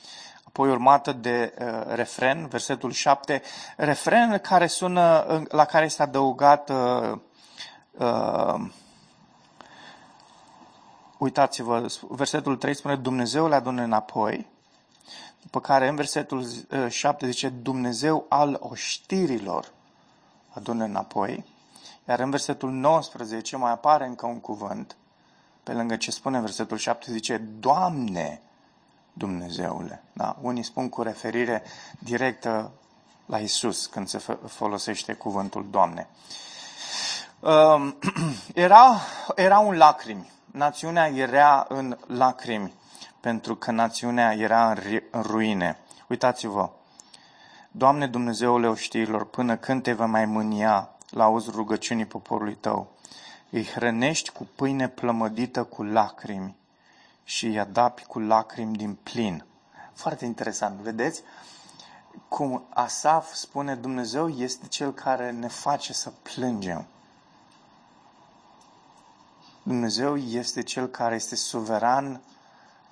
apoi 0.45 0.71
urmată 0.71 1.13
de 1.13 1.55
uh, 1.59 1.95
refren, 1.95 2.47
versetul 2.47 2.91
7, 2.91 3.43
refren 3.77 4.39
care 4.39 4.67
sună, 4.67 5.25
la 5.49 5.65
care 5.65 5.85
este 5.85 6.03
adăugat 6.03 6.71
uh, 6.71 7.19
uh, 7.93 8.71
uitați-vă, 11.19 11.87
versetul 12.09 12.57
3 12.57 12.75
spune 12.75 12.97
Dumnezeu 12.97 13.49
le 13.49 13.55
adună 13.55 13.83
înapoi, 13.83 14.47
după 15.47 15.61
care 15.61 15.89
în 15.89 15.97
versetul 15.97 16.47
7 16.89 17.25
uh, 17.25 17.31
zice 17.31 17.49
Dumnezeu 17.49 18.27
al 18.29 18.57
oștirilor 18.61 19.73
adună 20.49 20.85
înapoi, 20.85 21.45
iar 22.09 22.19
în 22.19 22.31
versetul 22.31 22.71
19 22.71 23.57
mai 23.57 23.71
apare 23.71 24.07
încă 24.07 24.27
un 24.27 24.41
cuvânt, 24.41 24.97
pe 25.63 25.73
lângă 25.73 25.97
ce 25.97 26.11
spune 26.11 26.41
versetul 26.41 26.77
7, 26.77 27.13
zice, 27.13 27.37
Doamne, 27.37 28.41
Dumnezeule. 29.13 30.03
Da? 30.13 30.37
Unii 30.41 30.63
spun 30.63 30.89
cu 30.89 31.03
referire 31.03 31.63
directă 31.99 32.71
la 33.27 33.39
Isus 33.39 33.87
când 33.87 34.09
se 34.09 34.19
folosește 34.47 35.13
cuvântul 35.13 35.67
Doamne. 35.71 36.09
Um, 37.41 37.97
era, 38.55 39.01
era 39.35 39.59
un 39.59 39.77
lacrimi. 39.77 40.31
Națiunea 40.45 41.09
era 41.09 41.67
în 41.69 41.99
lacrimi 42.07 42.73
pentru 43.27 43.57
că 43.57 43.71
națiunea 43.71 44.35
era 44.35 44.71
în 45.11 45.23
ruine. 45.23 45.79
Uitați-vă, 46.09 46.71
Doamne 47.71 48.07
Dumnezeule 48.07 48.69
oștirilor, 48.69 49.25
până 49.25 49.57
când 49.57 49.83
te 49.83 49.93
va 49.93 50.07
mai 50.07 50.25
mânia 50.25 50.91
la 51.11 51.25
auzul 51.25 51.53
rugăciunii 51.53 52.05
poporului 52.07 52.55
tău? 52.55 52.93
îi 53.51 53.65
hrănești 53.65 54.31
cu 54.31 54.49
pâine 54.55 54.89
plămădită 54.89 55.65
cu 55.65 55.83
lacrimi 55.83 56.57
și 57.25 57.47
îi 57.47 57.59
adapi 57.59 58.05
cu 58.05 58.19
lacrimi 58.19 58.77
din 58.77 58.99
plin. 59.03 59.45
Foarte 59.93 60.25
interesant, 60.25 60.81
vedeți? 60.81 61.23
Cum 62.29 62.65
Asaf 62.69 63.33
spune, 63.33 63.75
Dumnezeu 63.75 64.29
este 64.29 64.67
cel 64.67 64.93
care 64.93 65.31
ne 65.31 65.49
face 65.49 65.93
să 65.93 66.13
plângem. 66.23 66.87
Dumnezeu 69.63 70.17
este 70.17 70.63
cel 70.63 70.87
care 70.87 71.15
este 71.15 71.37
suveran, 71.37 72.21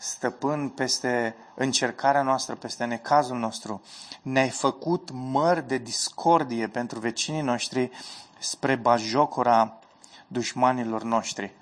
stăpân 0.05 0.69
peste 0.69 1.37
încercarea 1.55 2.23
noastră, 2.23 2.55
peste 2.55 2.85
necazul 2.85 3.38
nostru. 3.38 3.83
Ne-ai 4.23 4.49
făcut 4.49 5.11
mări 5.12 5.67
de 5.67 5.79
discordie 5.79 6.69
pentru 6.69 6.99
vecinii 6.99 7.40
noștri 7.40 7.90
spre 8.38 8.75
bajocora 8.75 9.79
dușmanilor 10.27 11.03
noștri. 11.03 11.53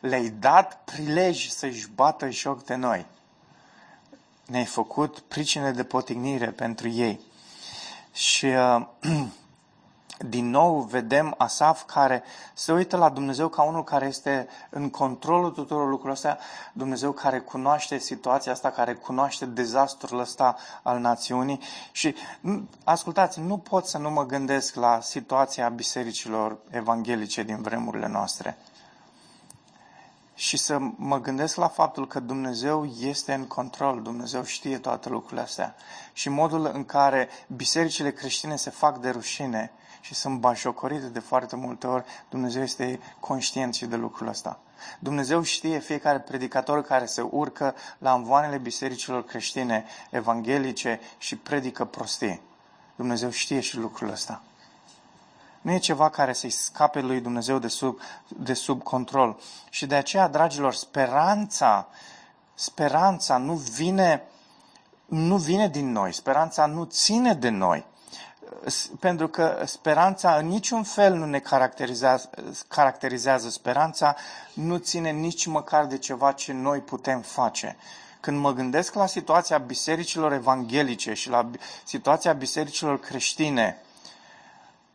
Le-ai 0.00 0.28
dat 0.28 0.80
prilej 0.84 1.48
să-și 1.48 1.88
bată 1.94 2.30
joc 2.30 2.64
de 2.64 2.74
noi. 2.74 3.06
Ne-ai 4.46 4.64
făcut 4.64 5.18
pricine 5.18 5.72
de 5.72 5.84
potignire 5.84 6.50
pentru 6.50 6.88
ei. 6.88 7.20
Și 8.12 8.46
uh, 8.46 8.86
din 10.26 10.50
nou 10.50 10.80
vedem 10.80 11.34
Asaf 11.38 11.82
care 11.82 12.22
se 12.54 12.72
uită 12.72 12.96
la 12.96 13.08
Dumnezeu 13.08 13.48
ca 13.48 13.62
unul 13.62 13.84
care 13.84 14.06
este 14.06 14.48
în 14.70 14.90
controlul 14.90 15.50
tuturor 15.50 15.82
lucrurilor 15.82 16.14
astea, 16.14 16.38
Dumnezeu 16.72 17.12
care 17.12 17.38
cunoaște 17.38 17.98
situația 17.98 18.52
asta, 18.52 18.70
care 18.70 18.94
cunoaște 18.94 19.46
dezastrul 19.46 20.18
ăsta 20.18 20.56
al 20.82 20.98
națiunii. 20.98 21.60
Și 21.92 22.14
ascultați, 22.84 23.40
nu 23.40 23.58
pot 23.58 23.86
să 23.86 23.98
nu 23.98 24.10
mă 24.10 24.26
gândesc 24.26 24.74
la 24.74 25.00
situația 25.00 25.68
bisericilor 25.68 26.58
evanghelice 26.70 27.42
din 27.42 27.62
vremurile 27.62 28.08
noastre. 28.08 28.58
Și 30.34 30.56
să 30.56 30.78
mă 30.96 31.20
gândesc 31.20 31.56
la 31.56 31.68
faptul 31.68 32.06
că 32.06 32.20
Dumnezeu 32.20 32.84
este 32.84 33.32
în 33.32 33.46
control, 33.46 34.02
Dumnezeu 34.02 34.44
știe 34.44 34.78
toate 34.78 35.08
lucrurile 35.08 35.40
astea. 35.40 35.74
Și 36.12 36.28
modul 36.28 36.70
în 36.72 36.84
care 36.84 37.28
bisericile 37.56 38.12
creștine 38.12 38.56
se 38.56 38.70
fac 38.70 38.98
de 38.98 39.10
rușine 39.10 39.72
și 40.00 40.14
sunt 40.14 40.38
bașocorite 40.38 41.06
de 41.06 41.18
foarte 41.18 41.56
multe 41.56 41.86
ori, 41.86 42.04
Dumnezeu 42.28 42.62
este 42.62 43.00
conștient 43.20 43.74
și 43.74 43.86
de 43.86 43.96
lucrul 43.96 44.28
ăsta. 44.28 44.58
Dumnezeu 44.98 45.42
știe 45.42 45.78
fiecare 45.78 46.18
predicator 46.18 46.82
care 46.82 47.06
se 47.06 47.20
urcă 47.20 47.74
la 47.98 48.14
învoanele 48.14 48.58
bisericilor 48.58 49.24
creștine, 49.24 49.84
evanghelice 50.10 51.00
și 51.18 51.36
predică 51.36 51.84
prostii. 51.84 52.40
Dumnezeu 52.96 53.30
știe 53.30 53.60
și 53.60 53.76
lucrul 53.76 54.10
ăsta. 54.10 54.42
Nu 55.60 55.72
e 55.72 55.78
ceva 55.78 56.08
care 56.10 56.32
să-i 56.32 56.50
scape 56.50 57.00
lui 57.00 57.20
Dumnezeu 57.20 57.58
de 57.58 57.68
sub, 57.68 58.00
de 58.28 58.54
sub 58.54 58.82
control. 58.82 59.40
Și 59.70 59.86
de 59.86 59.94
aceea, 59.94 60.28
dragilor, 60.28 60.74
speranța, 60.74 61.88
speranța 62.54 63.36
nu 63.36 63.54
vine, 63.54 64.22
nu 65.06 65.36
vine 65.36 65.68
din 65.68 65.92
noi, 65.92 66.12
speranța 66.12 66.66
nu 66.66 66.84
ține 66.84 67.34
de 67.34 67.48
noi. 67.48 67.84
Pentru 69.00 69.28
că 69.28 69.62
speranța 69.64 70.36
în 70.36 70.46
niciun 70.46 70.82
fel 70.82 71.14
nu 71.14 71.24
ne 71.24 71.38
caracterizează, 71.38 72.30
caracterizează. 72.68 73.48
Speranța 73.48 74.16
nu 74.52 74.76
ține 74.76 75.10
nici 75.10 75.46
măcar 75.46 75.86
de 75.86 75.98
ceva 75.98 76.32
ce 76.32 76.52
noi 76.52 76.78
putem 76.78 77.20
face. 77.20 77.76
Când 78.20 78.38
mă 78.38 78.52
gândesc 78.52 78.94
la 78.94 79.06
situația 79.06 79.58
bisericilor 79.58 80.32
evanghelice 80.32 81.12
și 81.12 81.28
la 81.28 81.50
situația 81.84 82.32
bisericilor 82.32 83.00
creștine, 83.00 83.82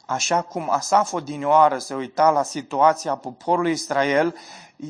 așa 0.05 0.41
cum 0.41 0.69
Asaf 0.71 1.13
odinioară 1.13 1.77
se 1.77 1.93
uita 1.93 2.29
la 2.29 2.43
situația 2.43 3.15
poporului 3.15 3.71
Israel, 3.71 4.35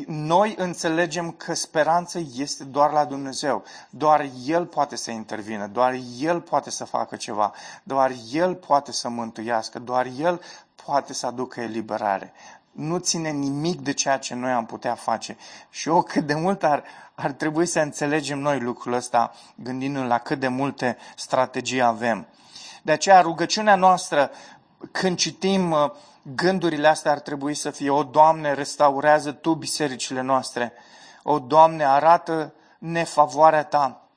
noi 0.07 0.55
înțelegem 0.57 1.31
că 1.31 1.53
speranța 1.53 2.19
este 2.35 2.63
doar 2.63 2.91
la 2.91 3.05
Dumnezeu. 3.05 3.63
Doar 3.89 4.29
El 4.45 4.65
poate 4.65 4.95
să 4.95 5.11
intervină, 5.11 5.67
doar 5.67 5.95
El 6.19 6.41
poate 6.41 6.69
să 6.69 6.85
facă 6.85 7.15
ceva, 7.15 7.53
doar 7.83 8.11
El 8.31 8.55
poate 8.55 8.91
să 8.91 9.09
mântuiască, 9.09 9.79
doar 9.79 10.07
El 10.19 10.41
poate 10.85 11.13
să 11.13 11.25
aducă 11.25 11.61
eliberare. 11.61 12.33
Nu 12.71 12.97
ține 12.97 13.29
nimic 13.29 13.81
de 13.81 13.93
ceea 13.93 14.17
ce 14.17 14.35
noi 14.35 14.51
am 14.51 14.65
putea 14.65 14.95
face. 14.95 15.37
Și 15.69 15.89
o 15.89 16.01
cât 16.01 16.25
de 16.25 16.33
mult 16.33 16.63
ar, 16.63 16.83
ar 17.15 17.31
trebui 17.31 17.65
să 17.65 17.79
înțelegem 17.79 18.39
noi 18.39 18.59
lucrul 18.59 18.93
ăsta, 18.93 19.33
gândindu-ne 19.55 20.07
la 20.07 20.17
cât 20.17 20.39
de 20.39 20.47
multe 20.47 20.97
strategii 21.15 21.81
avem. 21.81 22.27
De 22.81 22.91
aceea 22.91 23.21
rugăciunea 23.21 23.75
noastră, 23.75 24.31
când 24.91 25.17
citim 25.17 25.71
uh, 25.71 25.91
gândurile 26.21 26.87
astea 26.87 27.11
ar 27.11 27.19
trebui 27.19 27.53
să 27.53 27.69
fie, 27.69 27.89
o, 27.89 28.03
Doamne, 28.03 28.53
restaurează 28.53 29.31
Tu 29.31 29.53
bisericile 29.53 30.21
noastre. 30.21 30.73
O, 31.23 31.39
Doamne, 31.39 31.85
arată 31.85 32.53
nefavoarea 32.77 33.63
Ta. 33.63 34.07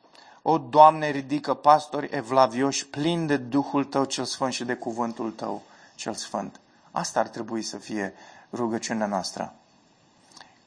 O, 0.43 0.59
Doamne, 0.59 1.11
ridică 1.11 1.55
pastori 1.55 2.09
evlavioși 2.11 2.87
plini 2.87 3.27
de 3.27 3.37
Duhul 3.37 3.85
Tău 3.85 4.05
cel 4.05 4.25
Sfânt 4.25 4.53
și 4.53 4.65
de 4.65 4.75
cuvântul 4.75 5.31
Tău 5.31 5.63
cel 5.95 6.15
Sfânt. 6.15 6.61
Asta 6.91 7.21
ar 7.21 7.29
trebui 7.29 7.63
să 7.63 7.77
fie 7.77 8.15
rugăciunea 8.53 9.07
noastră 9.07 9.53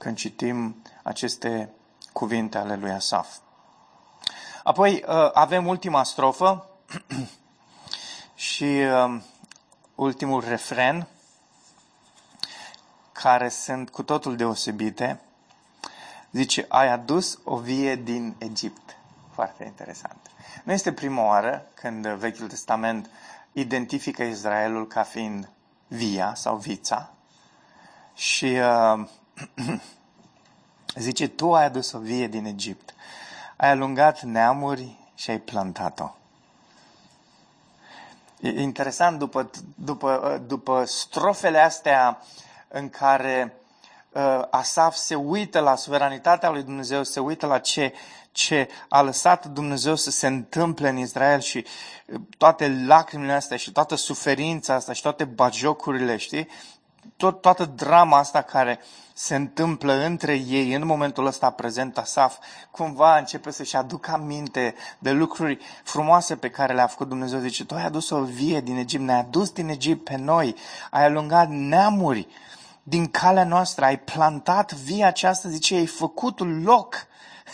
când 0.02 0.18
citim 0.18 0.82
aceste 1.04 1.74
cuvinte 2.14 2.58
ale 2.58 2.76
lui 2.76 2.92
Asaf. 2.92 3.38
Apoi 4.64 5.04
uh, 5.08 5.30
avem 5.34 5.68
ultima 5.68 6.04
strofă 6.04 6.66
și 8.36 8.64
uh, 8.64 9.22
ultimul 10.02 10.44
refren 10.48 11.08
care 13.12 13.50
sunt 13.50 13.90
cu 13.90 14.04
totul 14.04 14.36
deosebite. 14.36 15.20
Zice, 16.32 16.66
ai 16.68 16.90
adus 16.90 17.40
o 17.44 17.58
vie 17.58 17.96
din 17.96 18.36
Egipt. 18.38 18.98
Foarte 19.34 19.64
interesant. 19.64 20.32
Nu 20.64 20.72
este 20.72 20.94
prima 20.94 21.24
oară 21.26 21.68
când 21.74 22.08
Vechiul 22.08 22.48
Testament 22.48 23.10
identifică 23.52 24.24
Israelul 24.24 24.88
ca 24.88 25.04
fiind 25.04 25.50
via 25.88 26.34
sau 26.36 26.56
vița 26.56 27.12
și 28.14 28.46
uh, 28.46 29.08
zice, 30.96 31.28
tu 31.28 31.54
ai 31.54 31.66
adus 31.66 31.92
o 31.92 32.00
vie 32.00 32.28
din 32.28 32.46
Egipt. 32.46 32.94
Ai 33.56 33.70
alungat 33.70 34.22
neamuri 34.22 34.98
și 35.16 35.30
ai 35.30 35.40
plantat-o. 35.40 36.21
E 38.42 38.62
interesant, 38.62 39.20
după, 39.20 39.50
după, 39.76 40.32
uh, 40.34 40.46
după 40.48 40.84
strofele 40.86 41.60
astea 41.60 42.22
în 42.68 42.90
care 42.90 43.54
uh, 44.12 44.42
Asaf 44.50 44.96
se 44.96 45.16
uită 45.16 45.60
la 45.60 45.76
suveranitatea 45.76 46.50
lui 46.50 46.64
Dumnezeu, 46.64 47.04
se 47.04 47.20
uită 47.20 47.46
la 47.46 47.60
ce, 47.60 47.94
ce 48.32 48.70
a 48.90 49.02
lăsat 49.02 49.46
Dumnezeu 49.46 49.96
să 49.96 50.12
se 50.12 50.28
întâmple 50.28 50.90
în 50.90 50.98
Israel 50.98 51.40
și 51.40 51.66
uh, 52.06 52.22
toate 52.38 52.84
lacrimile 52.86 53.34
astea 53.34 53.58
și 53.58 53.72
toată 53.72 53.96
suferința 53.96 54.74
asta 54.74 54.94
și 54.94 55.02
toate 55.02 55.24
bajocurile, 55.24 56.18
știi? 56.18 56.48
Tot, 57.18 57.42
toată 57.42 57.66
drama 57.66 58.18
asta 58.18 58.42
care 58.42 58.80
se 59.14 59.36
întâmplă 59.36 59.94
între 59.94 60.34
ei 60.34 60.74
în 60.74 60.86
momentul 60.86 61.26
ăsta 61.26 61.50
prezent 61.50 61.98
Asaf, 61.98 62.38
cumva 62.72 63.18
începe 63.18 63.52
să-și 63.52 63.76
aducă 63.76 64.12
aminte 64.12 64.76
de 65.00 65.12
lucruri 65.12 65.58
frumoase 65.84 66.36
pe 66.36 66.50
care 66.50 66.74
le-a 66.74 66.88
făcut 66.88 67.08
Dumnezeu. 67.08 67.40
Zice, 67.40 67.66
tu 67.66 67.76
ai 67.76 67.86
adus 67.86 68.10
o 68.10 68.24
vie 68.24 68.62
din 68.62 68.78
Egipt, 68.78 69.04
ne-ai 69.04 69.20
adus 69.20 69.52
din 69.52 69.70
Egipt 69.70 70.04
pe 70.04 70.16
noi, 70.16 70.56
ai 70.92 71.04
alungat 71.04 71.50
neamuri, 71.50 72.28
din 72.84 73.08
calea 73.08 73.44
noastră, 73.44 73.86
ai 73.86 74.00
plantat 74.00 74.74
via 74.74 75.08
aceasta, 75.08 75.50
zice, 75.50 75.76
ai 75.76 75.86
făcut 75.86 76.64
loc, 76.64 76.96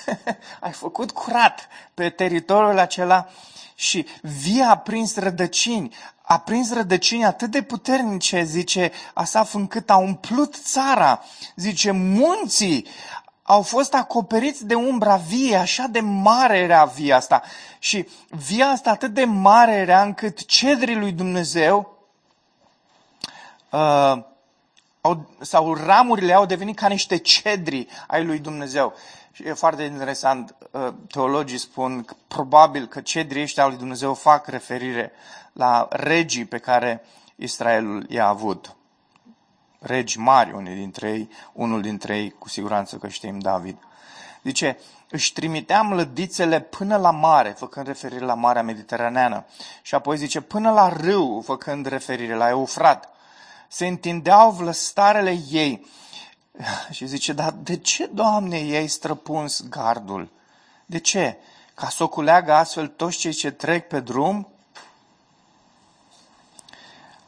ai 0.60 0.72
făcut 0.72 1.12
curat 1.12 1.68
pe 1.94 2.10
teritoriul 2.10 2.80
acela 2.80 3.28
și 3.76 4.06
via 4.22 4.70
a 4.70 4.78
prins 4.78 5.16
rădăcini, 5.16 5.96
a 6.28 6.40
prins 6.40 6.74
rădăcini 6.74 7.26
atât 7.26 7.52
de 7.52 7.62
puternice, 7.62 8.44
zice 8.44 8.92
Asaf, 9.14 9.54
încât 9.54 9.90
a 9.90 9.96
umplut 9.96 10.56
țara. 10.56 11.24
Zice, 11.56 11.92
munții 11.92 12.88
au 13.44 13.62
fost 13.62 13.94
acoperiți 13.94 14.66
de 14.66 14.74
umbra 14.74 15.16
vie, 15.16 15.56
așa 15.56 15.88
de 15.88 16.00
mare 16.00 16.58
era 16.58 16.86
via 16.86 17.16
asta. 17.16 17.42
Și 17.80 18.08
via 18.30 18.68
asta 18.68 18.90
atât 18.90 19.14
de 19.14 19.24
mare 19.24 19.72
era 19.72 20.02
încât 20.02 20.46
cedrii 20.46 20.96
lui 20.96 21.12
Dumnezeu 21.12 21.98
uh, 23.70 24.24
au, 25.08 25.30
sau 25.40 25.74
ramurile 25.74 26.34
au 26.34 26.46
devenit 26.46 26.76
ca 26.76 26.88
niște 26.88 27.18
cedri 27.18 27.88
ai 28.08 28.26
lui 28.26 28.40
Dumnezeu. 28.40 28.94
Și 29.32 29.48
e 29.48 29.54
foarte 29.54 29.84
interesant, 29.84 30.56
uh, 30.72 30.94
teologii 31.12 31.58
spun 31.58 32.04
că 32.04 32.16
probabil 32.28 32.88
că 32.88 33.02
cedrii 33.02 33.42
ăștia 33.42 33.64
al 33.64 33.70
lui 33.70 33.78
Dumnezeu 33.78 34.14
fac 34.14 34.48
referire 34.48 35.12
la 35.54 35.88
regii 35.90 36.46
pe 36.46 36.58
care 36.58 37.06
Israelul 37.36 38.06
i-a 38.10 38.28
avut. 38.28 38.76
Regi 39.80 40.20
mari, 40.20 40.54
unii 40.54 40.76
dintre 40.76 41.10
ei, 41.10 41.30
unul 41.54 41.82
dintre 41.82 42.18
ei, 42.18 42.30
cu 42.30 42.50
siguranță 42.50 42.96
că 42.96 43.08
știm, 43.08 43.40
David. 43.40 43.78
Zice, 44.44 44.78
își 45.10 45.34
trimiteam 45.34 45.94
lădițele 45.94 46.60
până 46.60 46.98
la 46.98 47.12
mare, 47.12 47.50
făcând 47.50 47.88
referire 47.88 48.26
la 48.26 48.34
Marea 48.34 48.64
Mediteraneană. 48.64 49.46
Și 49.82 49.96
apoi 49.96 50.18
zice, 50.18 50.42
până 50.42 50.72
la 50.72 50.90
râu, 50.90 51.42
făcând 51.46 51.86
referire 51.86 52.36
la 52.36 52.50
Eufrat 52.50 53.17
se 53.68 53.88
întindeau 53.88 54.52
vlăstarele 54.52 55.40
ei. 55.50 55.86
Și 56.92 57.06
zice, 57.06 57.34
dar 57.34 57.52
de 57.52 57.78
ce, 57.78 58.06
Doamne, 58.06 58.60
ei 58.60 58.88
străpuns 58.88 59.68
gardul? 59.68 60.32
De 60.86 60.98
ce? 60.98 61.38
Ca 61.74 61.90
să 61.90 62.04
o 62.04 62.08
culeagă 62.08 62.54
astfel 62.54 62.88
toți 62.88 63.18
cei 63.18 63.34
ce 63.34 63.52
trec 63.52 63.88
pe 63.88 64.00
drum? 64.00 64.48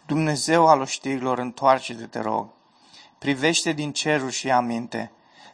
Dumnezeu 0.06 0.68
al 0.68 0.82
oștirilor, 0.82 1.40
întoarce-te, 1.40 2.06
te 2.06 2.20
rog. 2.20 2.50
Privește 3.18 3.72
din 3.72 3.94
cerul 3.94 4.30
și 4.30 4.52
aminte. 4.52 5.12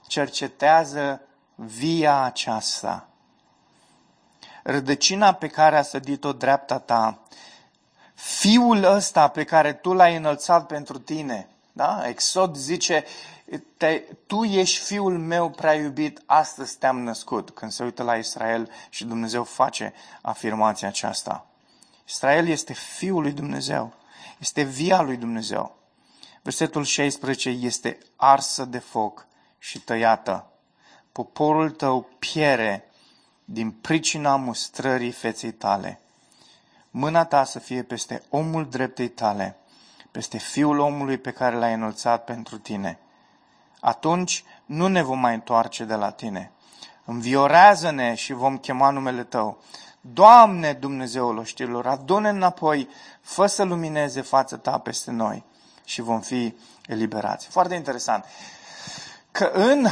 Cercetează 0.08 1.22
via 1.56 2.22
aceasta. 2.22 3.08
Rădăcina 4.64 5.34
pe 5.34 5.48
care 5.48 5.78
a 5.78 5.82
sădit-o 5.82 6.34
dreapta 6.34 6.80
ta 6.80 7.20
fiul 8.16 8.84
ăsta 8.84 9.28
pe 9.28 9.44
care 9.44 9.74
tu 9.74 9.94
l-ai 9.94 10.16
înălțat 10.16 10.66
pentru 10.66 11.00
tine. 11.00 11.48
Da? 11.72 12.08
Exod 12.08 12.56
zice, 12.56 13.06
te, 13.78 14.04
tu 14.28 14.44
ești 14.44 14.80
fiul 14.80 15.18
meu 15.18 15.50
prea 15.50 15.74
iubit, 15.74 16.22
astăzi 16.26 16.78
te-am 16.78 17.00
născut. 17.00 17.50
Când 17.50 17.72
se 17.72 17.84
uită 17.84 18.04
la 18.04 18.16
Israel 18.16 18.72
și 18.90 19.06
Dumnezeu 19.06 19.44
face 19.44 19.94
afirmația 20.22 20.88
aceasta. 20.88 21.48
Israel 22.08 22.48
este 22.48 22.74
fiul 22.74 23.22
lui 23.22 23.32
Dumnezeu. 23.32 23.94
Este 24.40 24.62
via 24.62 25.02
lui 25.02 25.18
Dumnezeu. 25.18 25.76
Versetul 26.42 26.84
16 26.84 27.50
este 27.50 27.98
arsă 28.16 28.66
de 28.66 28.80
foc 28.80 29.28
și 29.60 29.80
tăiată. 29.80 30.48
Poporul 31.12 31.72
tău 31.72 32.10
piere 32.20 32.90
din 33.46 33.72
pricina 33.72 34.36
mustrării 34.36 35.12
feței 35.12 35.52
tale 35.52 36.00
mâna 36.98 37.26
ta 37.26 37.44
să 37.44 37.60
fie 37.60 37.84
peste 37.84 38.24
omul 38.30 38.70
dreptei 38.70 39.08
tale, 39.08 39.58
peste 40.12 40.38
fiul 40.38 40.80
omului 40.80 41.18
pe 41.18 41.32
care 41.32 41.56
l-ai 41.56 41.74
înălțat 41.74 42.24
pentru 42.24 42.58
tine. 42.58 43.00
Atunci 43.80 44.44
nu 44.66 44.88
ne 44.88 45.02
vom 45.02 45.20
mai 45.20 45.34
întoarce 45.34 45.84
de 45.84 45.96
la 45.96 46.12
tine. 46.12 46.52
Înviorează-ne 47.06 48.14
și 48.14 48.34
vom 48.34 48.58
chema 48.58 48.90
numele 48.90 49.24
tău. 49.24 49.58
Doamne 50.02 50.74
Dumnezeul 50.74 51.38
oștirilor, 51.38 51.88
adune 51.88 52.30
înapoi, 52.30 52.90
fă 53.22 53.46
să 53.46 53.64
lumineze 53.64 54.22
fața 54.22 54.58
ta 54.58 54.78
peste 54.78 55.12
noi 55.12 55.44
și 55.84 56.02
vom 56.02 56.22
fi 56.22 56.56
eliberați. 56.88 57.48
Foarte 57.48 57.76
interesant 57.76 58.26
că 59.32 59.52
în 59.54 59.88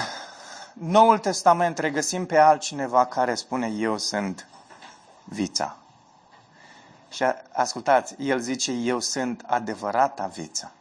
Noul 0.73 1.17
Testament 1.17 1.77
regăsim 1.77 2.25
pe 2.25 2.37
altcineva 2.37 3.05
care 3.05 3.35
spune 3.35 3.67
eu 3.67 3.97
sunt 3.97 4.47
vița. 5.23 5.82
Și 7.13 7.23
ascultați, 7.51 8.15
el 8.19 8.39
zice, 8.39 8.71
eu 8.71 8.99
sunt 8.99 9.43
adevărata 9.45 10.25
viță. 10.25 10.71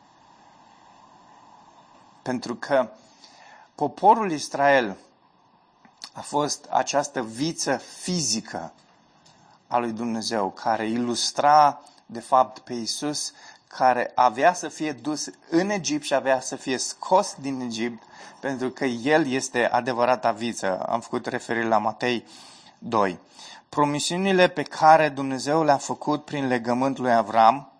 Pentru 2.22 2.54
că 2.54 2.88
poporul 3.74 4.32
Israel 4.32 4.96
a 6.12 6.20
fost 6.20 6.66
această 6.70 7.22
viță 7.22 7.76
fizică 7.76 8.72
a 9.66 9.78
lui 9.78 9.92
Dumnezeu, 9.92 10.50
care 10.50 10.88
ilustra 10.88 11.80
de 12.06 12.20
fapt, 12.20 12.58
pe 12.58 12.72
Isus 12.72 13.32
care 13.66 14.12
avea 14.14 14.52
să 14.54 14.68
fie 14.68 14.92
dus 14.92 15.30
în 15.50 15.70
Egipt 15.70 16.04
și 16.04 16.14
avea 16.14 16.40
să 16.40 16.56
fie 16.56 16.76
scos 16.76 17.34
din 17.40 17.60
Egipt, 17.60 18.02
pentru 18.40 18.70
că 18.70 18.84
El 18.84 19.26
este 19.26 19.66
adevărata 19.66 20.32
viță. 20.32 20.78
Am 20.78 21.00
făcut 21.00 21.26
referire 21.26 21.66
la 21.66 21.78
Matei 21.78 22.24
2. 22.82 23.18
Promisiunile 23.68 24.48
pe 24.48 24.62
care 24.62 25.08
Dumnezeu 25.08 25.64
le-a 25.64 25.76
făcut 25.76 26.24
prin 26.24 26.46
legământul 26.46 27.04
lui 27.04 27.14
Avram, 27.14 27.72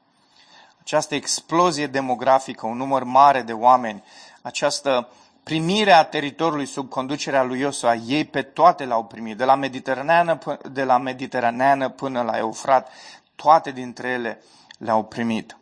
această 0.80 1.14
explozie 1.14 1.86
demografică, 1.86 2.66
un 2.66 2.76
număr 2.76 3.04
mare 3.04 3.42
de 3.42 3.52
oameni, 3.52 4.02
această 4.42 5.08
primire 5.42 5.92
a 5.92 6.04
teritoriului 6.04 6.66
sub 6.66 6.88
conducerea 6.88 7.42
lui 7.42 7.60
Iosua, 7.60 7.94
ei 7.94 8.24
pe 8.24 8.42
toate 8.42 8.84
l-au 8.84 9.04
primit, 9.04 9.36
de 9.36 9.44
la 9.44 9.54
Mediteraneană, 9.54 10.38
de 10.70 10.84
la 10.84 10.98
Mediteraneană 10.98 11.88
până 11.88 12.22
la 12.22 12.38
Eufrat, 12.38 12.88
toate 13.34 13.70
dintre 13.70 14.08
ele 14.08 14.42
le-au 14.78 15.04
primit. 15.04 15.56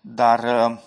Dar 0.00 0.68
uh, 0.70 0.78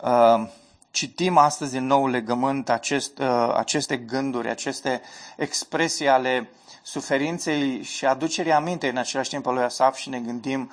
uh, 0.00 0.48
citim 0.90 1.36
astăzi 1.36 1.76
în 1.76 1.86
nou 1.86 2.06
legământ 2.06 2.68
acest, 2.68 3.18
uh, 3.18 3.54
aceste 3.54 3.96
gânduri, 3.96 4.48
aceste 4.48 5.00
expresii 5.36 6.08
ale 6.08 6.50
suferinței 6.82 7.82
și 7.82 8.06
aducerii 8.06 8.52
aminte 8.52 8.88
în 8.88 8.96
același 8.96 9.30
timp 9.30 9.46
al 9.46 9.54
lui 9.54 9.62
Asaf 9.62 9.96
și 9.96 10.08
ne 10.08 10.20
gândim 10.20 10.70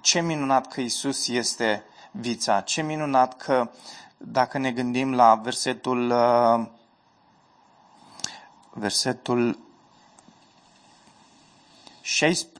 ce 0.00 0.20
minunat 0.20 0.68
că 0.68 0.80
Isus 0.80 1.28
este 1.28 1.84
vița, 2.10 2.60
ce 2.60 2.82
minunat 2.82 3.36
că 3.36 3.70
dacă 4.16 4.58
ne 4.58 4.72
gândim 4.72 5.14
la 5.14 5.34
versetul 5.34 6.10
uh, 6.10 6.66
versetul 8.70 9.58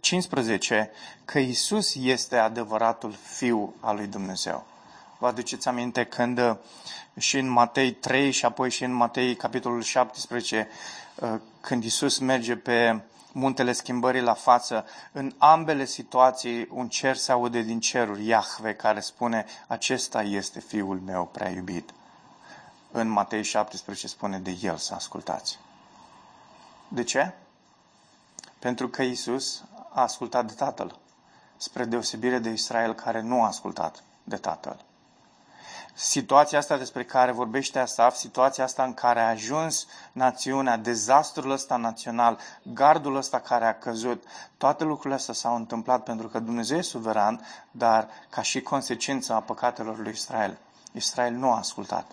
15 0.00 0.90
că 1.24 1.38
Isus 1.38 1.94
este 1.94 2.36
adevăratul 2.36 3.12
Fiu 3.12 3.74
al 3.80 3.96
lui 3.96 4.06
Dumnezeu. 4.06 4.66
Vă 5.18 5.26
aduceți 5.26 5.68
aminte 5.68 6.04
când 6.04 6.38
uh, 6.38 6.56
și 7.18 7.38
în 7.38 7.48
Matei 7.48 7.92
3 7.92 8.30
și 8.30 8.44
apoi 8.44 8.70
și 8.70 8.84
în 8.84 8.92
Matei 8.92 9.36
capitolul 9.36 9.82
17, 9.82 10.68
uh, 11.14 11.34
când 11.60 11.84
Isus 11.84 12.18
merge 12.18 12.56
pe 12.56 13.00
muntele 13.32 13.72
schimbării 13.72 14.20
la 14.20 14.34
față, 14.34 14.84
în 15.12 15.34
ambele 15.38 15.84
situații 15.84 16.68
un 16.70 16.88
cer 16.88 17.16
se 17.16 17.32
aude 17.32 17.60
din 17.60 17.80
ceruri, 17.80 18.26
Iahve, 18.26 18.74
care 18.74 19.00
spune, 19.00 19.44
acesta 19.66 20.22
este 20.22 20.60
Fiul 20.60 21.00
meu 21.00 21.24
prea 21.32 21.50
iubit. 21.50 21.90
În 22.90 23.08
Matei 23.08 23.42
17 23.42 24.06
spune 24.06 24.38
de 24.38 24.58
El 24.62 24.76
să 24.76 24.94
ascultați. 24.94 25.58
De 26.88 27.02
ce? 27.02 27.32
Pentru 28.58 28.88
că 28.88 29.02
Isus 29.02 29.64
a 29.92 30.00
ascultat 30.00 30.46
de 30.46 30.52
Tatăl, 30.52 30.98
spre 31.56 31.84
deosebire 31.84 32.38
de 32.38 32.50
Israel 32.50 32.94
care 32.94 33.20
nu 33.20 33.42
a 33.42 33.46
ascultat 33.46 34.02
de 34.24 34.36
Tatăl. 34.36 34.84
Situația 35.98 36.58
asta 36.58 36.76
despre 36.76 37.04
care 37.04 37.32
vorbește 37.32 37.78
Asaf, 37.78 38.14
situația 38.14 38.64
asta 38.64 38.82
în 38.82 38.94
care 38.94 39.20
a 39.20 39.28
ajuns 39.28 39.86
națiunea, 40.12 40.76
dezastrul 40.76 41.50
ăsta 41.50 41.76
național, 41.76 42.38
gardul 42.62 43.16
ăsta 43.16 43.40
care 43.40 43.66
a 43.66 43.78
căzut, 43.78 44.24
toate 44.56 44.84
lucrurile 44.84 45.14
astea 45.14 45.34
s-au 45.34 45.56
întâmplat 45.56 46.02
pentru 46.02 46.28
că 46.28 46.38
Dumnezeu 46.38 46.78
e 46.78 46.82
suveran, 46.82 47.46
dar 47.70 48.08
ca 48.28 48.42
și 48.42 48.60
consecință 48.60 49.32
a 49.32 49.40
păcatelor 49.40 49.98
lui 49.98 50.12
Israel. 50.12 50.58
Israel 50.92 51.32
nu 51.32 51.50
a 51.50 51.56
ascultat 51.56 52.10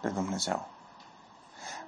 de 0.00 0.08
Dumnezeu. 0.08 0.68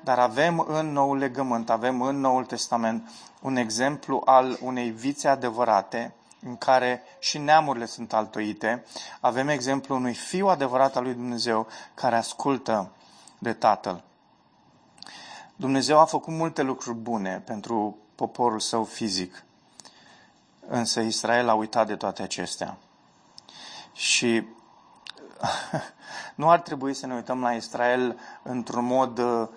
Dar 0.00 0.18
avem 0.18 0.64
în 0.68 0.92
Noul 0.92 1.18
Legământ, 1.18 1.70
avem 1.70 2.02
în 2.02 2.20
Noul 2.20 2.44
Testament 2.44 3.08
un 3.40 3.56
exemplu 3.56 4.22
al 4.24 4.58
unei 4.60 4.90
vițe 4.90 5.28
adevărate, 5.28 6.14
în 6.42 6.57
care 6.57 7.03
și 7.18 7.38
neamurile 7.38 7.87
sunt 7.87 8.12
altoite. 8.12 8.85
Avem 9.20 9.48
exemplu 9.48 9.94
unui 9.94 10.14
fiu 10.14 10.46
adevărat 10.46 10.96
al 10.96 11.03
lui 11.03 11.14
Dumnezeu 11.14 11.66
care 11.94 12.16
ascultă 12.16 12.90
de 13.38 13.53
Tatăl. 13.53 14.03
Dumnezeu 15.57 15.98
a 15.98 16.05
făcut 16.05 16.33
multe 16.33 16.62
lucruri 16.62 16.96
bune 16.96 17.42
pentru 17.44 17.98
poporul 18.14 18.61
său 18.61 18.85
fizic, 18.85 19.44
însă 20.66 21.00
Israel 21.00 21.48
a 21.48 21.55
uitat 21.55 21.87
de 21.87 21.96
toate 21.96 22.22
acestea. 22.22 22.76
Și 23.92 24.44
nu 26.35 26.50
ar 26.50 26.61
trebui 26.61 26.94
să 26.94 27.07
ne 27.07 27.14
uităm 27.14 27.40
la 27.40 27.53
Israel 27.53 28.18
într-un 28.42 28.85
mod 28.85 29.18
uh, 29.18 29.48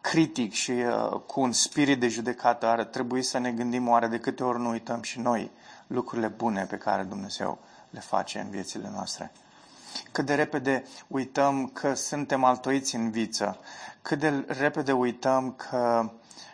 critic 0.00 0.52
și 0.52 0.70
uh, 0.70 1.20
cu 1.26 1.40
un 1.40 1.52
spirit 1.52 2.00
de 2.00 2.08
judecată. 2.08 2.66
Ar 2.66 2.84
trebui 2.84 3.22
să 3.22 3.38
ne 3.38 3.52
gândim 3.52 3.88
oare 3.88 4.06
de 4.06 4.18
câte 4.18 4.44
ori 4.44 4.60
nu 4.60 4.68
uităm 4.68 5.02
și 5.02 5.20
noi 5.20 5.50
lucrurile 5.90 6.28
bune 6.28 6.64
pe 6.64 6.76
care 6.76 7.02
Dumnezeu 7.02 7.58
le 7.90 8.00
face 8.00 8.38
în 8.38 8.50
viețile 8.50 8.90
noastre. 8.92 9.32
Cât 10.12 10.26
de 10.26 10.34
repede 10.34 10.84
uităm 11.06 11.66
că 11.66 11.94
suntem 11.94 12.44
altoiți 12.44 12.94
în 12.94 13.10
viță, 13.10 13.58
cât 14.02 14.18
de 14.18 14.44
repede 14.46 14.92
uităm 14.92 15.52
că 15.52 16.10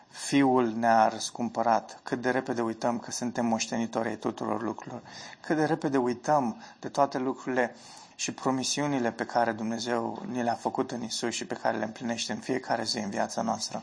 Fiul 0.09 0.73
ne-a 0.77 1.09
răscumpărat, 1.09 2.01
cât 2.03 2.21
de 2.21 2.31
repede 2.31 2.61
uităm 2.61 2.99
că 2.99 3.11
suntem 3.11 3.47
moștenitori 3.47 4.09
ai 4.09 4.17
tuturor 4.17 4.63
lucrurilor, 4.63 5.03
cât 5.41 5.57
de 5.57 5.65
repede 5.65 5.97
uităm 5.97 6.63
de 6.81 6.89
toate 6.89 7.19
lucrurile 7.19 7.75
și 8.15 8.33
promisiunile 8.33 9.13
pe 9.13 9.25
care 9.25 9.53
Dumnezeu 9.53 10.23
ni 10.27 10.43
le-a 10.43 10.55
făcut 10.55 10.91
în 10.91 11.03
Isus 11.03 11.35
și 11.35 11.47
pe 11.47 11.55
care 11.55 11.77
le 11.77 11.85
împlinește 11.85 12.33
în 12.33 12.39
fiecare 12.39 12.85
zi 12.85 12.99
în 12.99 13.11
viața 13.11 13.43
noastră. 13.43 13.83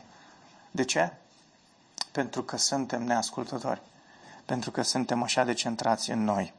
De 0.70 0.84
ce? 0.84 1.12
Pentru 2.12 2.42
că 2.42 2.56
suntem 2.56 3.02
neascultători. 3.02 3.80
Pentru 4.44 4.70
că 4.70 4.82
suntem 4.82 5.22
așa 5.22 5.44
de 5.44 5.52
centrați 5.52 6.10
în 6.10 6.24
noi. 6.24 6.54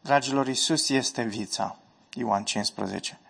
Dragilor, 0.00 0.48
Isus 0.48 0.88
este 0.88 1.22
vița. 1.22 1.76
Ioan 2.14 2.44
15. 2.44 3.20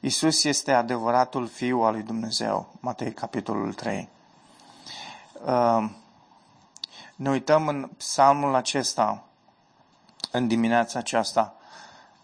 Isus 0.00 0.44
este 0.44 0.72
adevăratul 0.72 1.46
Fiu 1.46 1.80
al 1.80 1.92
lui 1.92 2.02
Dumnezeu. 2.02 2.74
Matei, 2.80 3.12
capitolul 3.12 3.74
3. 3.74 4.08
Uh, 5.44 5.90
ne 7.16 7.30
uităm 7.30 7.68
în 7.68 7.90
psalmul 7.96 8.54
acesta, 8.54 9.24
în 10.30 10.48
dimineața 10.48 10.98
aceasta, 10.98 11.54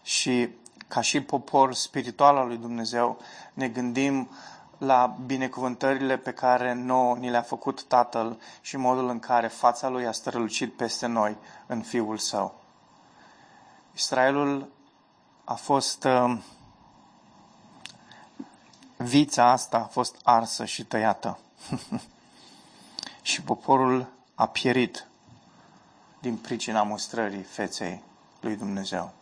și 0.03 0.49
ca 0.89 1.01
și 1.01 1.21
popor 1.21 1.75
spiritual 1.75 2.37
al 2.37 2.47
lui 2.47 2.57
Dumnezeu, 2.57 3.19
ne 3.55 3.69
gândim 3.69 4.31
la 4.79 5.17
binecuvântările 5.27 6.17
pe 6.17 6.33
care 6.33 6.73
nouă 6.73 7.17
ni 7.17 7.31
le-a 7.31 7.43
făcut 7.43 7.83
Tatăl 7.83 8.41
și 8.61 8.77
modul 8.77 9.09
în 9.09 9.19
care 9.19 9.49
fața 9.49 9.89
Lui 9.89 10.07
a 10.07 10.13
strălucit 10.13 10.77
peste 10.77 11.07
noi 11.07 11.37
în 11.67 11.83
Fiul 11.83 12.19
Său. 12.19 12.55
Israelul 13.95 14.69
a 15.45 15.55
fost... 15.55 16.05
Uh, 16.05 16.39
vița 18.97 19.51
asta 19.51 19.77
a 19.77 19.89
fost 19.91 20.17
arsă 20.23 20.65
și 20.65 20.85
tăiată. 20.85 21.39
și 23.23 23.43
poporul 23.43 24.07
a 24.35 24.47
pierit 24.47 25.07
din 26.21 26.37
pricina 26.37 26.83
mustrării 26.83 27.43
feței 27.43 28.03
lui 28.41 28.57
Dumnezeu. 28.57 29.13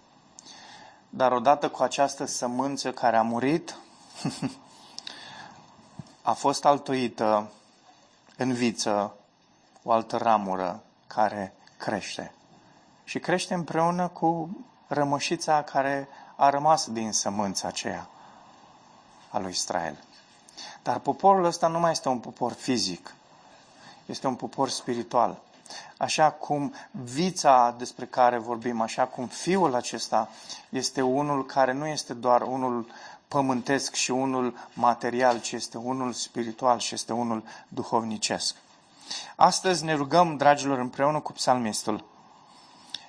Dar 1.08 1.32
odată 1.32 1.68
cu 1.68 1.82
această 1.82 2.24
sămânță 2.24 2.92
care 2.92 3.16
a 3.16 3.22
murit, 3.22 3.76
a 6.26 6.32
fost 6.32 6.64
altoită 6.64 7.50
în 8.36 8.52
viță 8.52 9.14
o 9.82 9.92
altă 9.92 10.16
ramură 10.16 10.82
care 11.06 11.54
crește. 11.76 12.32
Și 13.04 13.18
crește 13.18 13.54
împreună 13.54 14.08
cu 14.08 14.56
rămășița 14.86 15.62
care 15.62 16.08
a 16.36 16.50
rămas 16.50 16.88
din 16.90 17.12
sămânța 17.12 17.68
aceea 17.68 18.08
a 19.30 19.38
lui 19.38 19.50
Israel. 19.50 19.96
Dar 20.82 20.98
poporul 20.98 21.44
ăsta 21.44 21.66
nu 21.66 21.78
mai 21.78 21.90
este 21.90 22.08
un 22.08 22.18
popor 22.18 22.52
fizic, 22.52 23.14
este 24.06 24.26
un 24.26 24.34
popor 24.34 24.68
spiritual. 24.68 25.38
Așa 25.96 26.30
cum 26.30 26.74
vița 26.90 27.74
despre 27.78 28.06
care 28.06 28.38
vorbim, 28.38 28.80
așa 28.80 29.04
cum 29.04 29.26
fiul 29.26 29.74
acesta 29.74 30.28
este 30.68 31.02
unul 31.02 31.46
care 31.46 31.72
nu 31.72 31.86
este 31.86 32.14
doar 32.14 32.42
unul 32.42 32.86
pământesc 33.28 33.94
și 33.94 34.10
unul 34.10 34.54
material, 34.72 35.40
ci 35.40 35.52
este 35.52 35.78
unul 35.78 36.12
spiritual 36.12 36.78
și 36.78 36.94
este 36.94 37.12
unul 37.12 37.44
duhovnicesc. 37.68 38.56
Astăzi 39.36 39.84
ne 39.84 39.94
rugăm, 39.94 40.36
dragilor, 40.36 40.78
împreună 40.78 41.20
cu 41.20 41.32
psalmistul. 41.32 42.04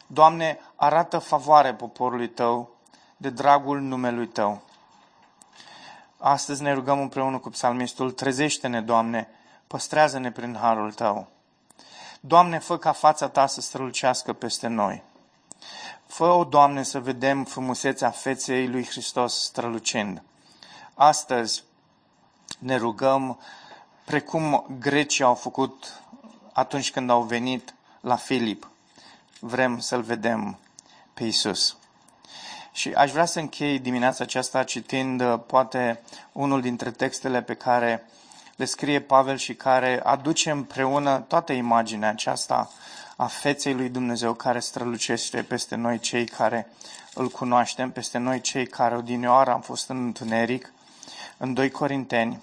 Doamne, 0.08 0.60
arată 0.76 1.18
favoare 1.18 1.74
poporului 1.74 2.30
Tău 2.30 2.70
de 3.18 3.30
dragul 3.30 3.80
numelui 3.80 4.28
Tău. 4.28 4.62
Astăzi 6.18 6.62
ne 6.62 6.74
rugăm 6.74 7.00
împreună 7.00 7.38
cu 7.38 7.50
psalmistul, 7.50 8.12
trezește-ne, 8.12 8.82
Doamne, 8.82 9.30
păstrează-ne 9.68 10.32
prin 10.32 10.58
harul 10.62 10.94
Tău. 10.94 11.28
Doamne, 12.20 12.60
fă 12.60 12.78
ca 12.78 12.92
fața 12.92 13.28
Ta 13.30 13.46
să 13.46 13.62
strălucească 13.62 14.34
peste 14.34 14.68
noi. 14.68 15.04
Fă-o, 16.08 16.44
Doamne, 16.44 16.84
să 16.84 17.00
vedem 17.00 17.44
frumusețea 17.44 18.10
feței 18.10 18.68
lui 18.68 18.86
Hristos 18.86 19.44
strălucind. 19.44 20.24
Astăzi 20.94 21.64
ne 22.60 22.76
rugăm, 22.76 23.40
precum 24.06 24.66
grecii 24.80 25.24
au 25.24 25.36
făcut 25.36 26.02
atunci 26.54 26.92
când 26.92 27.10
au 27.10 27.22
venit 27.22 27.74
la 28.02 28.16
Filip. 28.16 28.70
vrem 29.40 29.80
să-L 29.80 30.02
vedem 30.02 30.58
pe 31.14 31.24
Isus. 31.24 31.78
Și 32.72 32.90
aș 32.94 33.12
vrea 33.12 33.26
să 33.26 33.40
închei 33.40 33.80
dimineața 33.80 34.24
aceasta 34.24 34.64
citind 34.64 35.22
uh, 35.22 35.40
poate 35.48 36.02
unul 36.32 36.62
dintre 36.62 36.92
textele 36.92 37.42
pe 37.42 37.54
care 37.54 38.06
le 38.56 38.66
scrie 38.66 39.02
Pavel 39.02 39.38
și 39.38 39.56
care 39.56 40.02
aduce 40.04 40.52
împreună 40.52 41.20
toată 41.20 41.54
imaginea 41.54 42.10
aceasta 42.10 42.70
a 43.20 43.28
feței 43.28 43.74
lui 43.74 43.90
Dumnezeu 43.90 44.34
care 44.34 44.60
strălucește 44.60 45.44
peste 45.44 45.76
noi 45.76 46.00
cei 46.00 46.26
care 46.26 46.72
îl 47.14 47.30
cunoaștem, 47.30 47.92
peste 47.92 48.18
noi 48.18 48.42
cei 48.42 48.68
care 48.68 48.96
odinioară 48.96 49.52
am 49.52 49.62
fost 49.62 49.90
în 49.90 50.06
întuneric, 50.06 50.74
în 51.38 51.54
2 51.54 51.72
Corinteni, 51.72 52.42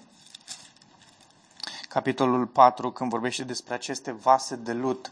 capitolul 1.89 2.45
4, 2.45 2.91
când 2.91 3.09
vorbește 3.09 3.43
despre 3.43 3.73
aceste 3.73 4.11
vase 4.11 4.55
de 4.55 4.73
lut 4.73 5.11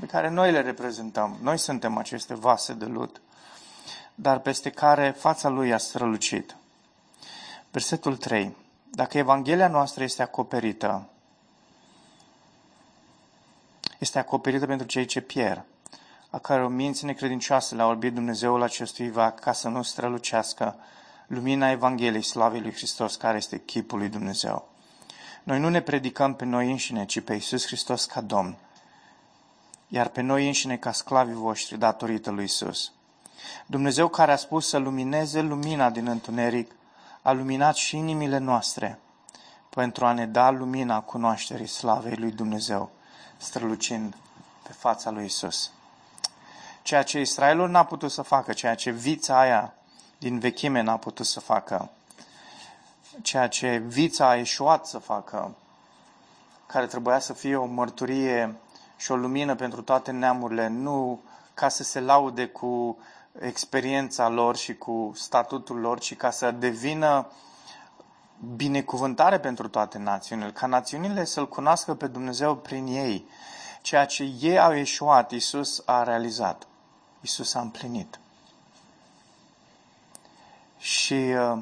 pe 0.00 0.06
care 0.06 0.28
noi 0.28 0.52
le 0.52 0.60
reprezentăm. 0.60 1.36
Noi 1.40 1.58
suntem 1.58 1.96
aceste 1.96 2.34
vase 2.34 2.72
de 2.72 2.84
lut, 2.84 3.20
dar 4.14 4.38
peste 4.38 4.70
care 4.70 5.10
fața 5.10 5.48
lui 5.48 5.72
a 5.72 5.78
strălucit. 5.78 6.56
Versetul 7.70 8.16
3. 8.16 8.56
Dacă 8.90 9.18
Evanghelia 9.18 9.68
noastră 9.68 10.02
este 10.02 10.22
acoperită, 10.22 11.08
este 14.02 14.18
acoperită 14.18 14.66
pentru 14.66 14.86
cei 14.86 15.04
ce 15.04 15.20
pierd, 15.20 15.64
a 16.30 16.38
care 16.38 16.64
o 16.64 16.68
minți 16.68 17.04
necredincioasă 17.04 17.74
le-a 17.74 17.86
orbit 17.86 18.14
Dumnezeul 18.14 18.62
acestui 18.62 19.10
vac 19.10 19.40
ca 19.40 19.52
să 19.52 19.68
nu 19.68 19.82
strălucească 19.82 20.76
lumina 21.26 21.70
Evangheliei 21.70 22.22
Slavei 22.22 22.60
lui 22.60 22.72
Hristos, 22.72 23.16
care 23.16 23.36
este 23.36 23.58
chipul 23.58 23.98
lui 23.98 24.08
Dumnezeu. 24.08 24.68
Noi 25.42 25.58
nu 25.58 25.68
ne 25.68 25.80
predicăm 25.80 26.34
pe 26.34 26.44
noi 26.44 26.70
înșine, 26.70 27.04
ci 27.04 27.20
pe 27.20 27.32
Iisus 27.32 27.66
Hristos 27.66 28.04
ca 28.04 28.20
Domn, 28.20 28.56
iar 29.88 30.08
pe 30.08 30.20
noi 30.20 30.46
înșine 30.46 30.76
ca 30.76 30.92
sclavii 30.92 31.34
voștri 31.34 31.78
datorită 31.78 32.30
lui 32.30 32.44
Isus. 32.44 32.92
Dumnezeu 33.66 34.08
care 34.08 34.32
a 34.32 34.36
spus 34.36 34.68
să 34.68 34.78
lumineze 34.78 35.40
lumina 35.40 35.90
din 35.90 36.06
întuneric, 36.06 36.70
a 37.22 37.32
luminat 37.32 37.74
și 37.74 37.96
inimile 37.96 38.38
noastre 38.38 38.98
pentru 39.68 40.06
a 40.06 40.12
ne 40.12 40.26
da 40.26 40.50
lumina 40.50 41.00
cunoașterii 41.00 41.66
slavei 41.66 42.16
lui 42.16 42.30
Dumnezeu, 42.30 42.90
strălucind 43.42 44.14
pe 44.62 44.72
fața 44.72 45.10
lui 45.10 45.24
Isus. 45.24 45.70
Ceea 46.82 47.02
ce 47.02 47.20
Israelul 47.20 47.68
n-a 47.68 47.84
putut 47.84 48.10
să 48.10 48.22
facă, 48.22 48.52
ceea 48.52 48.74
ce 48.74 48.90
vița 48.90 49.40
aia 49.40 49.74
din 50.18 50.38
vechime 50.38 50.80
n-a 50.80 50.96
putut 50.96 51.26
să 51.26 51.40
facă, 51.40 51.90
ceea 53.22 53.48
ce 53.48 53.76
vița 53.76 54.28
a 54.28 54.36
eșuat 54.36 54.86
să 54.86 54.98
facă, 54.98 55.54
care 56.66 56.86
trebuia 56.86 57.18
să 57.18 57.32
fie 57.32 57.56
o 57.56 57.64
mărturie 57.64 58.54
și 58.96 59.12
o 59.12 59.16
lumină 59.16 59.54
pentru 59.54 59.82
toate 59.82 60.10
neamurile, 60.10 60.68
nu 60.68 61.22
ca 61.54 61.68
să 61.68 61.82
se 61.82 62.00
laude 62.00 62.46
cu 62.46 62.98
experiența 63.38 64.28
lor 64.28 64.56
și 64.56 64.74
cu 64.74 65.12
statutul 65.14 65.78
lor, 65.78 65.98
ci 65.98 66.16
ca 66.16 66.30
să 66.30 66.50
devină 66.50 67.26
binecuvântare 68.56 69.38
pentru 69.40 69.68
toate 69.68 69.98
națiunile, 69.98 70.50
ca 70.50 70.66
națiunile 70.66 71.24
să-L 71.24 71.48
cunoască 71.48 71.94
pe 71.94 72.06
Dumnezeu 72.06 72.56
prin 72.56 72.86
ei. 72.86 73.28
Ceea 73.82 74.06
ce 74.06 74.22
ei 74.40 74.58
au 74.58 74.72
ieșuat, 74.72 75.30
Isus 75.30 75.82
a 75.86 76.02
realizat. 76.02 76.66
Isus 77.20 77.54
a 77.54 77.60
împlinit. 77.60 78.18
Și 80.78 81.14
uh, 81.14 81.58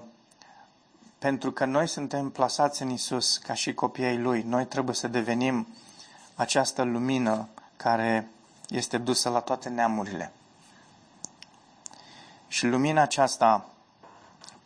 pentru 1.19 1.53
că 1.53 1.65
noi 1.65 1.87
suntem 1.87 2.31
plasați 2.31 2.83
în 2.83 2.91
Isus 2.91 3.39
ca 3.39 3.55
și 3.55 3.75
copiii 3.75 4.19
Lui, 4.19 4.43
noi 4.43 4.67
trebuie 4.67 4.95
să 4.95 5.09
devenim 5.09 5.67
această 6.35 6.83
lumină 6.83 7.49
care 7.77 8.29
este 8.69 8.99
dusă 8.99 9.29
la 9.29 9.41
toate 9.41 9.69
neamurile. 9.69 10.33
Și 12.49 12.67
lumina 12.67 13.03
aceasta 13.03 13.69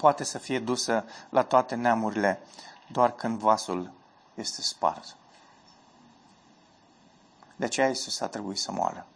poate 0.05 0.25
să 0.25 0.39
fie 0.39 0.59
dusă 0.59 1.05
la 1.29 1.43
toate 1.43 1.75
neamurile 1.75 2.41
doar 2.87 3.13
când 3.15 3.39
vasul 3.39 3.93
este 4.35 4.63
spart. 4.63 5.17
De 7.57 7.65
aceea 7.65 7.89
Iisus 7.89 8.21
a 8.21 8.27
trebuit 8.27 8.59
să 8.59 8.73
moară. 8.73 9.07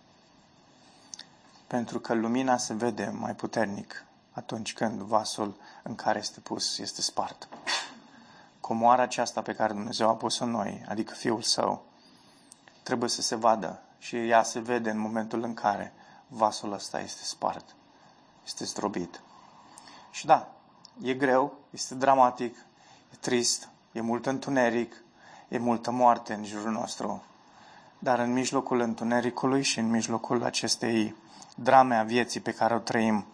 Pentru 1.67 2.01
că 2.01 2.15
lumina 2.15 2.57
se 2.57 2.75
vede 2.75 3.15
mai 3.19 3.35
puternic 3.35 4.05
atunci 4.33 4.73
când 4.73 5.01
vasul 5.01 5.57
în 5.83 5.95
care 5.95 6.19
este 6.19 6.41
pus 6.41 6.79
este 6.79 7.03
spart. 7.03 7.49
Comoara 8.61 9.03
aceasta 9.03 9.43
pe 9.43 9.55
care 9.55 9.73
Dumnezeu 9.73 10.09
a 10.09 10.15
pus-o 10.15 10.45
în 10.45 10.51
noi, 10.51 10.85
adică 10.89 11.15
Fiul 11.15 11.43
Său, 11.43 11.85
trebuie 12.83 13.09
să 13.09 13.23
se 13.23 13.35
vadă 13.35 13.83
și 13.99 14.29
ea 14.29 14.43
se 14.43 14.61
vede 14.61 14.91
în 14.91 14.99
momentul 14.99 15.43
în 15.43 15.55
care 15.55 15.93
vasul 16.27 16.73
ăsta 16.73 17.01
este 17.01 17.25
spart, 17.25 17.75
este 18.45 18.65
zdrobit. 18.65 19.21
Și 20.11 20.27
da, 20.27 20.53
e 21.03 21.15
greu, 21.15 21.59
este 21.71 21.95
dramatic, 21.95 22.57
e 23.13 23.17
trist, 23.21 23.69
e 23.93 24.01
mult 24.01 24.27
întuneric, 24.27 25.03
e 25.49 25.59
multă 25.59 25.91
moarte 25.91 26.35
în 26.35 26.45
jurul 26.45 26.73
nostru, 26.73 27.23
dar 27.99 28.19
în 28.19 28.33
mijlocul 28.33 28.81
întunericului 28.81 29.63
și 29.63 29.79
în 29.79 29.91
mijlocul 29.91 30.45
acestei 30.45 31.15
drame 31.55 31.97
a 31.97 32.03
vieții 32.03 32.41
pe 32.41 32.53
care 32.53 32.75
o 32.75 32.79
trăim, 32.79 33.27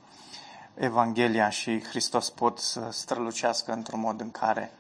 Evanghelia 0.75 1.49
și 1.49 1.83
Hristos 1.83 2.31
pot 2.31 2.59
să 2.59 2.89
strălucească 2.91 3.73
într-un 3.73 4.01
mod 4.01 4.21
în 4.21 4.31
care 4.31 4.73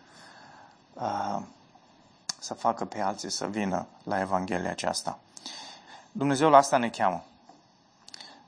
uh, 0.95 1.41
să 2.39 2.55
facă 2.55 2.85
pe 2.85 3.01
alții 3.01 3.30
să 3.30 3.47
vină 3.47 3.87
la 4.03 4.20
Evanghelia 4.20 4.70
aceasta. 4.70 5.18
Dumnezeu 6.12 6.51
la 6.51 6.57
asta 6.57 6.76
ne 6.76 6.89
cheamă. 6.89 7.24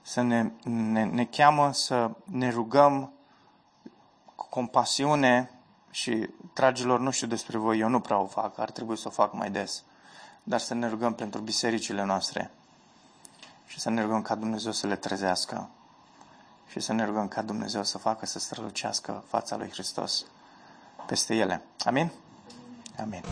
Să 0.03 0.20
ne, 0.20 0.51
ne, 0.62 1.05
ne 1.05 1.24
cheamă 1.24 1.72
să 1.72 2.11
ne 2.24 2.51
rugăm 2.51 3.03
cu 3.03 3.16
compasiune 4.37 5.51
și, 5.91 6.28
dragilor, 6.55 7.01
nu 7.01 7.11
știu 7.11 7.26
despre 7.26 7.59
voi, 7.59 7.78
eu 7.78 7.89
nu 7.89 8.01
prea 8.01 8.18
o 8.18 8.26
fac, 8.26 8.59
ar 8.59 8.70
trebui 8.70 8.97
să 8.97 9.09
o 9.09 9.11
fac 9.11 9.32
mai 9.32 9.51
des, 9.51 9.82
dar 10.43 10.61
să 10.61 10.74
ne 10.74 10.89
rugăm 10.89 11.14
pentru 11.14 11.41
bisericile 11.41 12.05
noastre 12.05 12.51
și 13.66 13.80
să 13.80 13.91
ne 13.91 14.03
rugăm 14.03 14.22
ca 14.22 14.34
Dumnezeu 14.34 14.72
să 14.72 14.87
le 14.87 14.97
trezească 14.97 15.68
și 16.66 16.80
să 16.80 16.93
ne 16.93 17.05
rugăm 17.05 17.28
ca 17.28 17.43
Dumnezeu 17.43 17.84
să 17.84 17.99
facă 17.99 18.26
să 18.26 18.39
strălucească 18.39 19.24
fața 19.26 19.57
lui 19.57 19.70
Hristos 19.70 20.24
peste 21.07 21.34
ele. 21.34 21.62
Amin? 21.84 22.11
Amin. 23.01 23.22